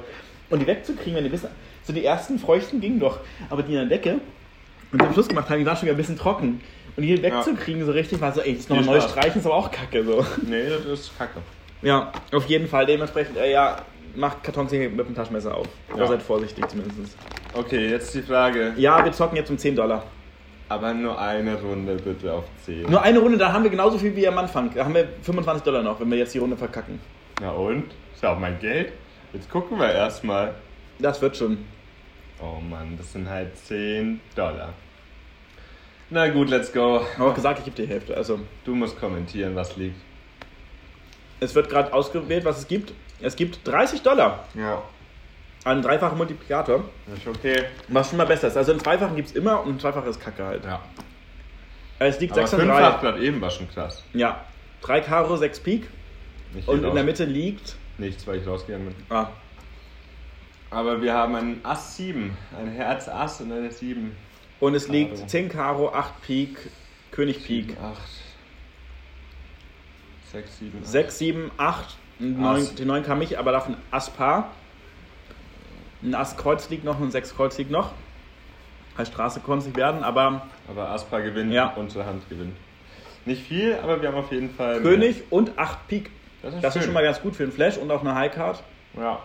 [0.49, 1.49] Und die wegzukriegen, wenn die bisschen,
[1.84, 4.19] so die ersten Feuchten gingen doch, aber die in der Decke
[4.91, 6.62] und zum Schluss gemacht haben, die waren schon wieder ein bisschen trocken.
[6.95, 9.71] Und die wegzukriegen so richtig war so, ey, jetzt nochmal neu streichen ist aber auch
[9.71, 10.25] kacke so.
[10.47, 11.39] Nee, das ist kacke.
[11.82, 13.78] Ja, auf jeden Fall dementsprechend, äh, ja,
[14.15, 15.67] macht Kartons mit dem Taschenmesser auf.
[15.89, 15.95] Ja.
[15.95, 17.17] Oder seid vorsichtig zumindest.
[17.54, 18.73] Okay, jetzt die Frage.
[18.78, 20.04] Ja, wir zocken jetzt um 10 Dollar.
[20.67, 22.89] Aber nur eine Runde bitte auf 10.
[22.89, 24.71] Nur eine Runde, da haben wir genauso viel wie am Anfang.
[24.73, 26.99] Da haben wir 25 Dollar noch, wenn wir jetzt die Runde verkacken.
[27.39, 27.86] Na und?
[28.13, 28.93] Ist ja auch mein Geld.
[29.34, 30.56] Jetzt gucken wir erstmal.
[30.99, 31.58] Das wird schon.
[32.41, 34.73] Oh Mann, das sind halt 10 Dollar.
[36.10, 37.01] Na gut, let's go.
[37.19, 38.15] Auch gesagt, ich gebe die Hälfte.
[38.15, 39.95] Also, Du musst kommentieren, was liegt.
[41.39, 42.93] es wird gerade ausgewählt, was es gibt.
[43.21, 44.45] Es gibt 30 Dollar.
[44.54, 44.82] Ja.
[45.63, 46.84] Einen dreifachen Multiplikator.
[47.15, 47.63] Ist okay.
[47.88, 48.58] Was schon mal besser ist.
[48.58, 50.63] Also, einen zweifachen gibt es immer und ein zweifacher ist Kacke halt.
[50.63, 50.82] Ja.
[51.97, 52.80] Es liegt Aber 6 und 5 3.
[53.01, 54.04] gerade eben war schon krass.
[54.13, 54.45] Ja.
[54.82, 55.88] 3 Karo, 6 Pik.
[56.54, 57.75] Nicht Und in der Mitte liegt.
[57.97, 58.95] Nichts, weil ich rausgegangen bin.
[59.10, 59.30] Ah,
[60.69, 62.38] Aber wir haben einen Ass 7.
[62.60, 64.15] Ein Herz Ass und eine 7.
[64.60, 65.28] und es liegt Karo.
[65.28, 66.58] 10 Karo, 8 Pik,
[67.12, 67.78] König Pik.
[67.82, 67.97] 8.
[70.32, 70.88] 6, 7, 8.
[70.88, 71.97] 6, 7, 8.
[72.41, 72.75] Ass.
[72.75, 74.51] Die 9 kam ich, aber davon Ass Paar.
[76.01, 77.91] Ein Ass Kreuz liegt noch und ein 6 Kreuz liegt noch.
[78.98, 81.73] Heißt Straße konnte es nicht werden, aber Aber Aspa gewinnt, Ja.
[81.75, 82.56] unsere Hand gewinnt.
[83.25, 84.81] Nicht viel, aber wir haben auf jeden Fall.
[84.81, 86.12] König und 8 Pik.
[86.42, 88.31] Das ist, Das ist schon mal ganz gut für einen Flash und auch eine High
[88.33, 88.63] Card.
[88.98, 89.19] Ja.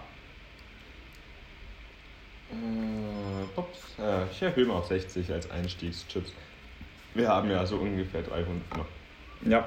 [2.51, 3.79] Äh, ups.
[3.99, 6.33] Äh, ich erhöhe mal auf 60 als Einstiegschips.
[7.15, 8.87] Wir haben ja so ungefähr 300 noch.
[9.47, 9.65] Ja.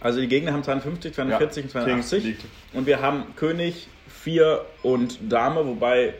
[0.00, 2.24] Also die Gegner haben 52, 240 und Kings 82.
[2.24, 2.44] liegt.
[2.72, 6.14] Und wir haben König, 4 und Dame, wobei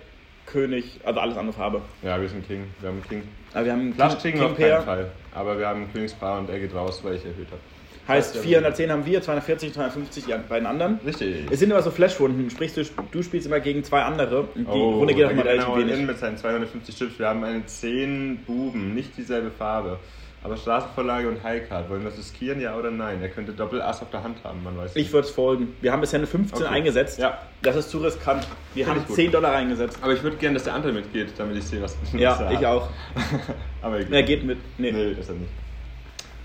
[0.46, 1.80] König, also alles andere Farbe.
[2.02, 2.64] Ja, wir sind King.
[2.80, 3.22] Wir haben King.
[3.54, 4.76] Aber wir haben Flush King, auf Pair.
[4.76, 5.10] keinen Fall.
[5.34, 7.60] Aber wir haben Königspaar und er geht raus, weil ich erhöht habe.
[8.08, 10.98] Heißt 410 haben wir, 240, 250 die beiden anderen.
[11.06, 11.46] Richtig.
[11.50, 14.62] Es sind immer so Flashrunden, sprich du, du spielst immer gegen zwei andere und die
[14.64, 16.06] Runde geht Oh, auch mal relativ wenig.
[16.06, 17.18] mit seinen 250 Chips.
[17.20, 20.00] Wir haben eine 10 Buben, nicht dieselbe Farbe.
[20.42, 21.90] Aber Straßenvorlage und Highcard.
[21.90, 23.20] Wollen wir das riskieren, ja oder nein?
[23.20, 25.76] Er könnte Doppel-Ass auf der Hand haben, man weiß Ich würde es folgen.
[25.82, 26.74] Wir haben bisher eine 15 Okay.
[26.74, 27.18] eingesetzt.
[27.18, 27.38] Ja.
[27.60, 28.46] Das ist zu riskant.
[28.74, 29.16] Wir Find haben ich gut.
[29.16, 29.98] 10 Dollar eingesetzt.
[30.00, 32.50] Aber ich würde gerne, dass der andere mitgeht, damit ich sehe, was Ja, was er
[32.52, 32.64] ich hat.
[32.64, 32.88] auch.
[33.82, 34.14] Aber egal.
[34.14, 34.58] Er geht mit.
[34.78, 34.92] Nee.
[34.92, 35.50] Nee, ist er nicht.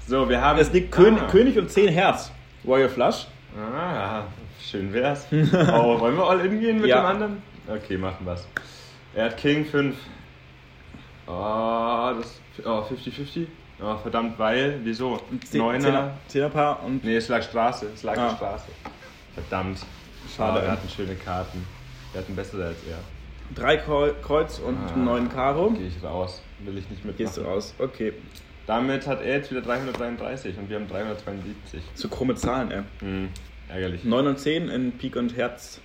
[0.08, 0.60] So, wir haben.
[0.60, 1.28] Es liegt König, Ah.
[1.32, 2.32] König und 10 Herz.
[2.68, 3.28] Royal Flush.
[3.58, 4.24] Ah,
[4.62, 5.26] schön wär's.
[5.32, 6.98] oh, wollen wir all in gehen mit Ja.
[7.02, 7.42] dem anderen?
[7.68, 8.46] Okay, machen wir's.
[9.14, 9.96] Er hat King 5.
[11.28, 12.40] Oh, das.
[12.66, 13.48] Oh, 50-50?
[13.82, 14.80] Oh, verdammt, weil.
[14.84, 15.20] Wieso?
[15.54, 15.80] Neuner.
[15.82, 17.88] Zehner, Zehnerpaar und Nee, es lag Straße.
[17.94, 18.36] Es lag Ah.
[18.36, 18.68] Straße.
[19.34, 19.80] Verdammt.
[20.36, 20.60] Schade.
[20.60, 21.66] Ah, wir hatten schöne Karten.
[22.14, 22.98] Wir hatten bessere als er.
[23.54, 24.94] drei Kreu- Kreuz und Ah.
[24.94, 25.70] einen neuen Karo.
[25.72, 26.42] Gehe ich raus.
[26.60, 27.18] Will ich nicht mitmachen.
[27.18, 27.76] Gehst du raus.
[27.78, 28.14] Okay.
[28.66, 31.84] Damit hat er jetzt wieder 333 und wir haben 372.
[31.94, 32.82] Zu krumme Zahlen, ey.
[33.02, 33.30] Hm,
[33.70, 34.04] ärgerlich.
[34.04, 35.80] 9 und 10 in Pik und Herz.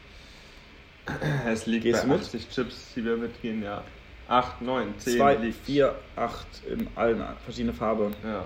[1.46, 2.22] Es liegt Gehst bei du mit?
[2.22, 3.82] 80 Chips, die wir mitgehen, ja.
[4.30, 5.66] 8, 9, 10 2, liegt.
[5.66, 8.14] 4, 8 in allen verschiedene Farben.
[8.24, 8.44] Ja.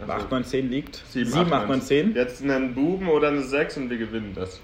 [0.00, 0.96] Also 8, 9, 10 liegt.
[0.96, 2.14] 7, 7, 8, 9, 10.
[2.14, 4.60] Jetzt einen Buben oder eine 6 und wir gewinnen das.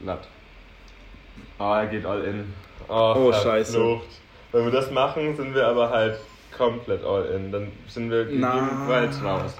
[0.00, 0.28] Blatt.
[1.58, 2.52] Oh, er geht all in.
[2.88, 3.42] Oh, verflucht.
[3.42, 4.00] scheiße.
[4.52, 6.18] Wenn wir das machen, sind wir aber halt
[6.56, 7.50] komplett all in.
[7.50, 8.54] Dann sind wir Na.
[8.54, 9.54] jedenfalls raus.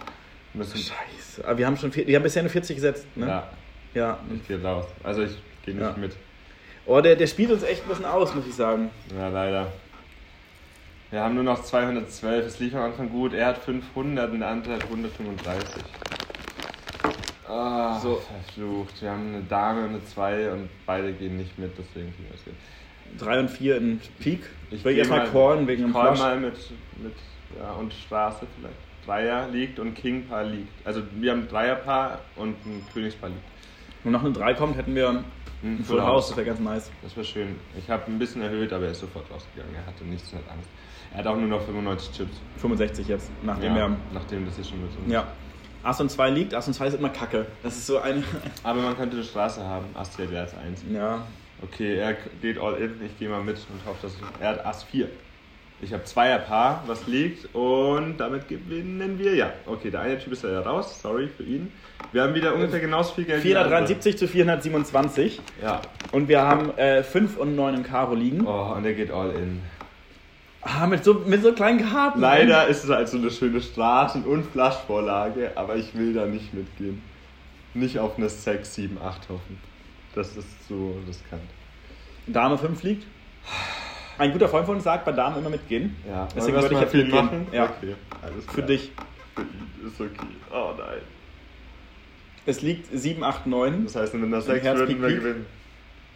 [0.53, 1.45] Müssen, Scheiße.
[1.47, 3.27] Aber wir haben schon vier, wir haben bisher nur 40 gesetzt, ne?
[3.27, 3.51] Ja,
[3.95, 4.19] Ja.
[4.35, 4.87] ich gehe raus.
[5.03, 5.33] Also ich
[5.65, 5.95] gehe nicht Ja.
[5.99, 6.13] mit.
[6.87, 8.91] Oh, der, der spielt uns echt ein bisschen aus, muss ich sagen.
[9.19, 9.73] Ja, leider.
[11.11, 12.47] Wir haben nur noch 212.
[12.47, 13.33] Es lief am Anfang gut.
[13.33, 15.83] Er hat 500 und der andere hat 135.
[17.49, 18.17] Ah, So.
[18.17, 19.01] verflucht.
[19.01, 22.35] Wir haben eine Dame und eine 2 und beide gehen nicht mit, deswegen kriegen wir
[22.35, 22.55] es hin.
[23.19, 24.43] 3 und 4 in Pik.
[24.71, 26.19] Ich will erstmal mal- callen wegen dem Flush.
[26.19, 26.55] mal mit,
[27.01, 27.15] mit
[27.59, 28.75] ja, und Straße vielleicht.
[29.07, 30.85] Dreier liegt und King-Paar liegt.
[30.85, 33.43] Also wir haben ein Dreierpaar und ein Königspaar liegt.
[34.03, 35.23] Wenn noch eine 3 kommt, hätten wir
[35.63, 36.29] ein Full House.
[36.29, 36.91] Das wäre ganz nice.
[37.03, 37.55] Das war schön.
[37.79, 39.73] Ich habe ein bisschen erhöht, aber er ist sofort rausgegangen.
[39.77, 40.69] Er hatte nichts hat Angst.
[41.13, 42.37] Er hat auch nur noch 95 Chips.
[42.59, 43.97] 65 jetzt, nachdem Ja, wir.
[44.13, 45.27] nachdem das hier schon mit uns Ja.
[45.83, 47.47] Ass und 2 liegt, Ass und 2 ist immer kacke.
[47.63, 48.23] Das ist so eine.
[48.65, 49.87] Aber man könnte eine Straße haben.
[49.95, 50.85] Ass wäre als 1.
[50.93, 51.23] Ja.
[51.63, 52.95] Okay, er geht all in.
[53.05, 55.09] Ich gehe mal mit und hoffe, dass er hat Ass 4.
[55.83, 59.53] Ich habe Zweierpaar, was liegt und damit gewinnen wir ja.
[59.67, 61.01] Okay, der eine Typ ist ja raus.
[61.03, 61.71] Sorry für ihn.
[62.13, 63.45] Wir haben wieder ungefähr genauso viel Geld.
[63.45, 63.87] wie der andere.
[63.87, 65.41] 473 zu 427.
[65.63, 65.83] Ja.
[66.13, 68.47] Und wir haben äh, 5 und 9 im Karo liegen.
[68.47, 69.61] Oh, und er geht all in.
[70.69, 72.19] Ah, mit so, mit so kleinen Karten.
[72.21, 76.53] Leider ist es halt so eine schöne Straßen- und Flaschvorlage, aber ich will da nicht
[76.55, 77.03] mitgehen.
[77.75, 79.59] Nicht auf eine 6, 7, 8 hoffen.
[80.15, 81.43] Das ist so riskant.
[82.27, 83.07] Dame 5 liegt.
[84.19, 85.95] Ein guter Freund von uns sagt, bei Damen immer mitgehen.
[86.09, 87.25] Ja, Deswegen würde ich jetzt viel mitgehen.
[87.25, 87.47] machen?
[87.53, 87.65] Ja.
[87.65, 88.67] Okay, alles Für klar.
[88.67, 88.93] dich.
[89.35, 90.27] Für ihn ist okay.
[90.53, 90.99] Oh nein.
[92.47, 93.85] Es liegt 7, 8, 9.
[93.85, 95.47] Das heißt, mit einer 6 Herz würden wir gewinnen.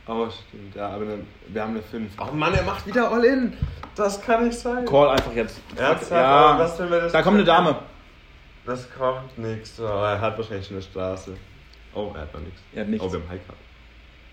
[0.07, 0.75] Oh, stimmt.
[0.75, 2.13] Ja, aber dann, wir haben eine 5.
[2.21, 3.53] Oh Mann, er macht wieder all in.
[3.95, 4.85] Das kann nicht sein.
[4.87, 5.61] Call einfach jetzt.
[5.77, 6.11] Ernsthaft?
[6.11, 6.25] Ja.
[6.25, 7.77] Aber was, wenn wir das Da kommt eine Dame.
[8.67, 9.79] Das kommt nichts.
[9.81, 11.37] Oh, er hat wahrscheinlich schon eine Straße.
[11.95, 12.61] Oh, er hat noch nichts.
[12.75, 13.05] Er hat nichts.
[13.07, 13.57] Oh, wir haben Highcard.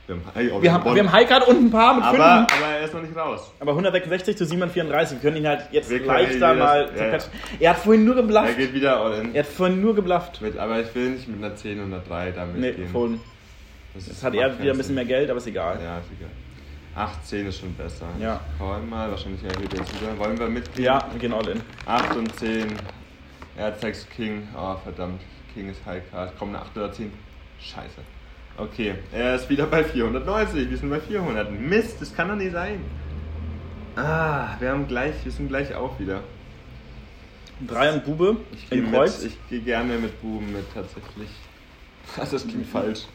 [0.06, 2.16] Wir haben, High- oh, Wir haben, wir haben Highcard und ein Paar mit 5.
[2.16, 3.52] aber, Aber, aber er ist noch nicht raus.
[3.60, 5.18] 166 zu 734.
[5.18, 7.18] Wir können ihn halt jetzt Wir leichter mal ja.
[7.60, 8.58] Er hat vorhin nur Er geblufft.
[8.58, 9.36] geht wieder all in.
[9.36, 10.42] Er hat vorhin nur geblufft.
[10.42, 12.88] Mit, aber ich will nicht mit einer 10 und einer 3 damit Nee, gehen.
[12.88, 13.20] vorhin.
[13.98, 15.80] Das Jetzt ist- hat er wieder ein bisschen mehr Geld, aber ist egal.
[15.84, 16.30] Ja, ist egal.
[16.96, 18.06] 18 ist schon besser.
[18.20, 18.40] Ja.
[18.58, 20.18] Call mal, wahrscheinlich erhöht er wieder.
[20.18, 20.86] Wollen wir mitgehen?
[20.86, 21.62] Ja, wir gehen all in.
[21.86, 22.68] 8 und 10.
[23.56, 24.48] Er 6 King.
[24.56, 25.22] Oh, verdammt.
[25.54, 26.34] King ist High Card.
[26.38, 27.12] Komm, eine 8 oder 10.
[27.60, 28.02] Scheiße.
[28.58, 30.70] Okay, er ist wieder bei 490.
[30.70, 31.52] Wir sind bei 400.
[31.52, 32.82] Mist, das kann doch nicht sein.
[33.96, 36.22] Ah, wir haben gleich, wir sind gleich auch wieder.
[37.68, 39.24] 3 und Bube Ich gehe im Kreuz.
[39.24, 41.30] mit, ich gehe gerne mit Buben mit tatsächlich.
[42.16, 43.06] Das, das klingt falsch.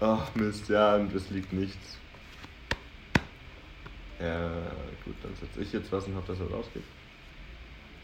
[0.00, 1.98] Ach Mist, ja, und es liegt nichts.
[4.20, 4.48] Ja,
[5.04, 6.82] gut, dann setze ich jetzt was und hoffe, dass er rausgeht.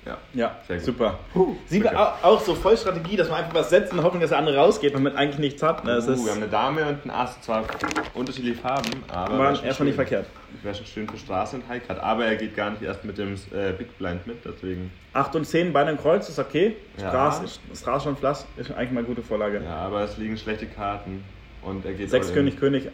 [0.07, 0.19] Ja.
[0.35, 0.85] Ja, Sehr gut.
[0.85, 1.19] super.
[1.35, 4.21] Huh, Sieht auch, auch so voll Strategie, dass man einfach was setzt in der Hoffnung,
[4.21, 5.83] dass der andere rausgeht, wenn man eigentlich nichts hat.
[5.85, 5.95] Ne?
[5.95, 7.65] Das uh, ist wir haben eine Dame und einen Ass, zwar
[8.13, 10.07] unterschiedliche Farben, aber war wär schon erstmal nicht schön.
[10.07, 10.27] verkehrt.
[10.63, 13.35] Wäre schon schön für Straße und Highcard, aber er geht gar nicht erst mit dem
[13.53, 14.91] äh, Big Blind mit, deswegen.
[15.15, 16.77] 8 und 10 Beine im Kreuz ist okay.
[16.99, 17.09] Ja.
[17.09, 19.63] Straße, Straße und Flass ist eigentlich mal eine gute Vorlage.
[19.65, 21.25] Ja, aber es liegen schlechte Karten
[21.65, 22.35] und er geht 6 all in.
[22.35, 22.89] König, König,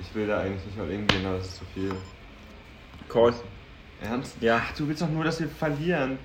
[0.00, 1.92] Ich will da eigentlich nicht all in gehen, aber das ist zu viel.
[3.08, 3.34] Call.
[4.00, 4.36] Ernst?
[4.40, 4.62] Ja.
[4.76, 6.18] Du willst doch nur, dass wir verlieren.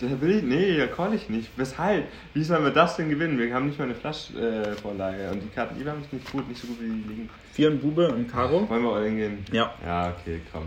[0.00, 1.50] Da will ich, nee, da call ich nicht.
[1.56, 2.06] Weshalb?
[2.32, 3.36] Wie sollen wir das denn gewinnen?
[3.36, 6.68] Wir haben nicht mal eine Flaschvorlage und die Karten, die haben nicht gut, nicht so
[6.68, 7.30] gut wie die liegen.
[7.52, 8.68] Vier und Bube und Karo.
[8.68, 9.44] Wollen wir all gehen?
[9.50, 9.74] Ja.
[9.84, 10.66] Ja, okay, komm.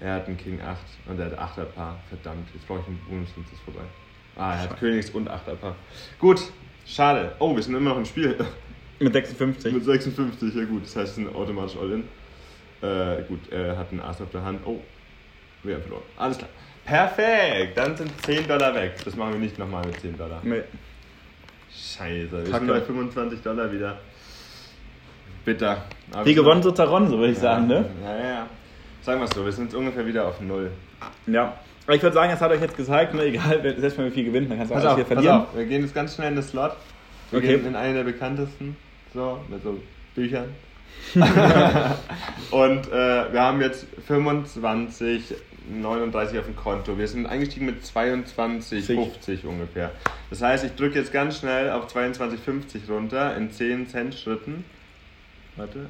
[0.00, 0.78] Er hat einen King 8
[1.08, 2.00] und er hat 8er Paar.
[2.08, 3.80] Verdammt, jetzt brauche ich einen Bonus, ist es vorbei.
[4.34, 4.80] Ah, er hat Schade.
[4.80, 5.76] Königs und 8er Paar.
[6.18, 6.40] Gut,
[6.84, 7.36] schade.
[7.38, 8.36] Oh, wir sind immer noch im Spiel.
[8.98, 9.72] Mit 56.
[9.72, 10.84] Mit 56, ja gut.
[10.84, 12.04] Das heißt, wir sind automatisch all in.
[12.82, 14.60] Äh, gut, er hat einen Ass auf der Hand.
[14.64, 14.80] Oh,
[15.62, 16.02] wir haben verloren.
[16.16, 16.48] Alles klar.
[16.84, 18.94] Perfekt, dann sind 10 Dollar weg.
[19.04, 20.40] Das machen wir nicht nochmal mit 10 Dollar.
[20.44, 20.62] Nee.
[21.74, 22.58] Scheiße, wir Kacke.
[22.58, 23.98] sind bei 25 Dollar wieder.
[25.44, 25.84] Bitter.
[26.12, 27.84] Aber Wie gewonnen, so zerronnen, so würde ich sagen, ne?
[28.02, 28.46] Ja, ja, ja.
[29.02, 30.70] Sagen wir es so, wir sind ungefähr wieder auf Null.
[31.26, 31.54] Ja.
[31.86, 34.24] Aber ich würde sagen, es hat euch jetzt gezeigt, ne, egal, selbst wenn wir viel
[34.24, 35.46] gewinnen, dann kannst du Pass alles auf, hier pass verlieren.
[35.46, 36.72] auf, wir gehen jetzt ganz schnell in den Slot.
[37.30, 37.56] Wir Okay.
[37.56, 38.76] gehen in einen der bekanntesten,
[39.14, 39.80] so, mit so
[40.14, 40.48] Büchern.
[42.50, 45.34] Und äh, wir haben jetzt 25,
[45.70, 46.96] 39 auf dem Konto.
[46.98, 48.96] Wir sind eingestiegen mit 22, Sich.
[48.98, 49.90] 50 ungefähr.
[50.30, 54.64] Das heißt, ich drücke jetzt ganz schnell auf 22,50 runter in 10 Cent Schritten.
[55.56, 55.86] Warte,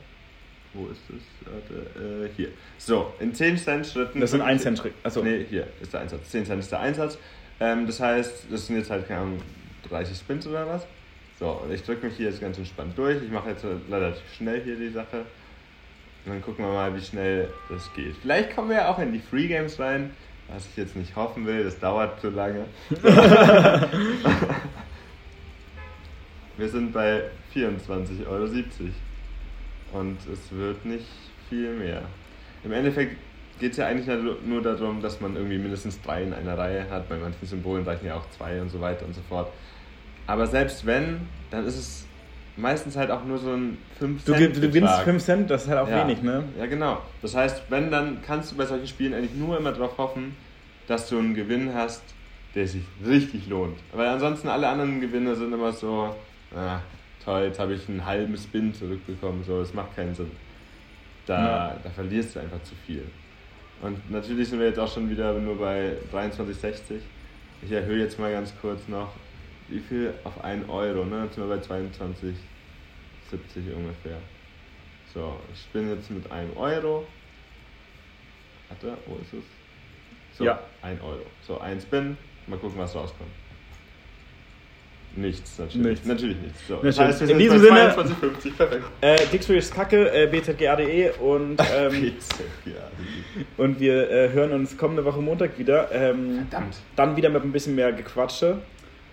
[0.75, 1.23] wo ist es?
[1.51, 2.49] Warte, äh, hier.
[2.79, 4.21] So, in 10 Cent Schritten.
[4.21, 4.95] Das sind 1 drücke Cent ich- Schritt.
[5.03, 5.23] Achso.
[5.23, 6.31] Nee, hier ist der Einsatz.
[6.31, 7.19] 10 Cent ist der Einsatz.
[7.61, 9.41] Ähm, das heißt, das sind jetzt halt, keine Ahnung,
[9.89, 10.87] 30 Spins oder was.
[11.39, 13.23] So, und ich drücke mich hier jetzt ganz entspannt durch.
[13.23, 15.19] Ich mache jetzt relativ schnell hier die Sache.
[16.25, 18.17] Und dann gucken wir mal, wie schnell das geht.
[18.23, 20.11] Vielleicht kommen wir ja auch in die Free Games rein,
[20.49, 22.65] was ich jetzt nicht hoffen will, das dauert zu lange.
[26.57, 27.25] wir sind bei
[27.55, 28.47] 24,70 Euro.
[29.93, 31.07] Und es wird nicht
[31.49, 32.03] viel mehr.
[32.65, 33.17] Im Endeffekt
[33.61, 36.89] geht es ja eigentlich nur- nur darum, dass man irgendwie mindestens drei in einer Reihe
[36.91, 37.09] hat.
[37.09, 39.49] Bei manchen Symbolen reichen ja auch zwei und so weiter und so fort.
[40.27, 41.21] Aber selbst wenn,
[41.51, 42.07] dann ist es
[42.57, 44.39] meistens halt auch nur so ein 5 Du, Cent.
[44.39, 45.05] ge- du gewinnst Betrag.
[45.05, 46.03] 5 Cent, das ist halt auch ja.
[46.05, 46.45] wenig, ne?
[46.59, 46.99] Ja, genau.
[47.23, 50.35] Das heißt, wenn, dann kannst du bei solchen Spielen eigentlich nur immer darauf hoffen,
[50.89, 52.03] dass du einen Gewinn hast,
[52.55, 53.79] der sich richtig lohnt.
[53.93, 56.15] Weil ansonsten alle anderen Gewinne sind immer so,
[56.55, 56.81] ah,
[57.25, 60.31] toll, jetzt habe ich einen halben Spin zurückbekommen, so, das macht keinen Sinn.
[61.27, 61.77] Da, Ja.
[61.83, 63.05] da verlierst du einfach zu viel.
[63.83, 67.01] Und natürlich sind wir jetzt auch schon wieder nur bei 23,60.
[67.63, 69.11] Ich erhöhe jetzt mal ganz kurz noch,
[69.69, 71.25] wie viel auf 1 Euro, ne?
[71.25, 72.35] Jetzt sind wir bei 22,70
[73.75, 74.19] ungefähr.
[75.13, 77.07] So, ich spinne jetzt mit einem Euro.
[78.69, 79.45] Warte, wo ist es?
[80.37, 80.61] So, Ja.
[80.83, 81.23] 1 Euro.
[81.47, 82.17] So, ein Spin.
[82.47, 83.31] Mal gucken, was rauskommt.
[85.19, 85.87] Nichts, natürlich.
[85.87, 86.07] Nichts.
[86.07, 86.69] Natürlich nichts.
[86.69, 88.53] So, Na das heißt, wir In diesem Sinne- 22,50.
[88.55, 88.85] Perfekt.
[89.01, 92.13] Äh, Dixbury ist kacke, äh, bzga.de und, ähm,
[92.67, 92.73] ja.
[93.57, 95.91] und wir äh, hören uns kommende Woche Montag wieder.
[95.91, 96.77] Ähm, Verdammt.
[96.97, 98.59] dann wieder mit ein bisschen mehr Gequatsche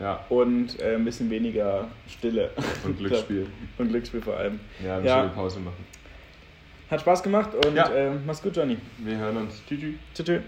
[0.04, 2.50] Ja, und äh, ein bisschen weniger Stille.
[2.84, 3.48] und Glücksspiel.
[3.78, 4.60] und Glücksspiel vor allem.
[4.84, 5.20] Ja, eine Ja.
[5.22, 5.86] schöne Pause machen.
[6.92, 7.88] Hat Spaß gemacht und Ja.
[7.90, 8.78] äh, mach's gut, Johnny.
[8.98, 9.62] Wir hören uns.
[9.66, 9.80] Tschüss.
[9.80, 9.94] tschüss.
[10.14, 10.26] Tschüss.
[10.26, 10.42] tschüss.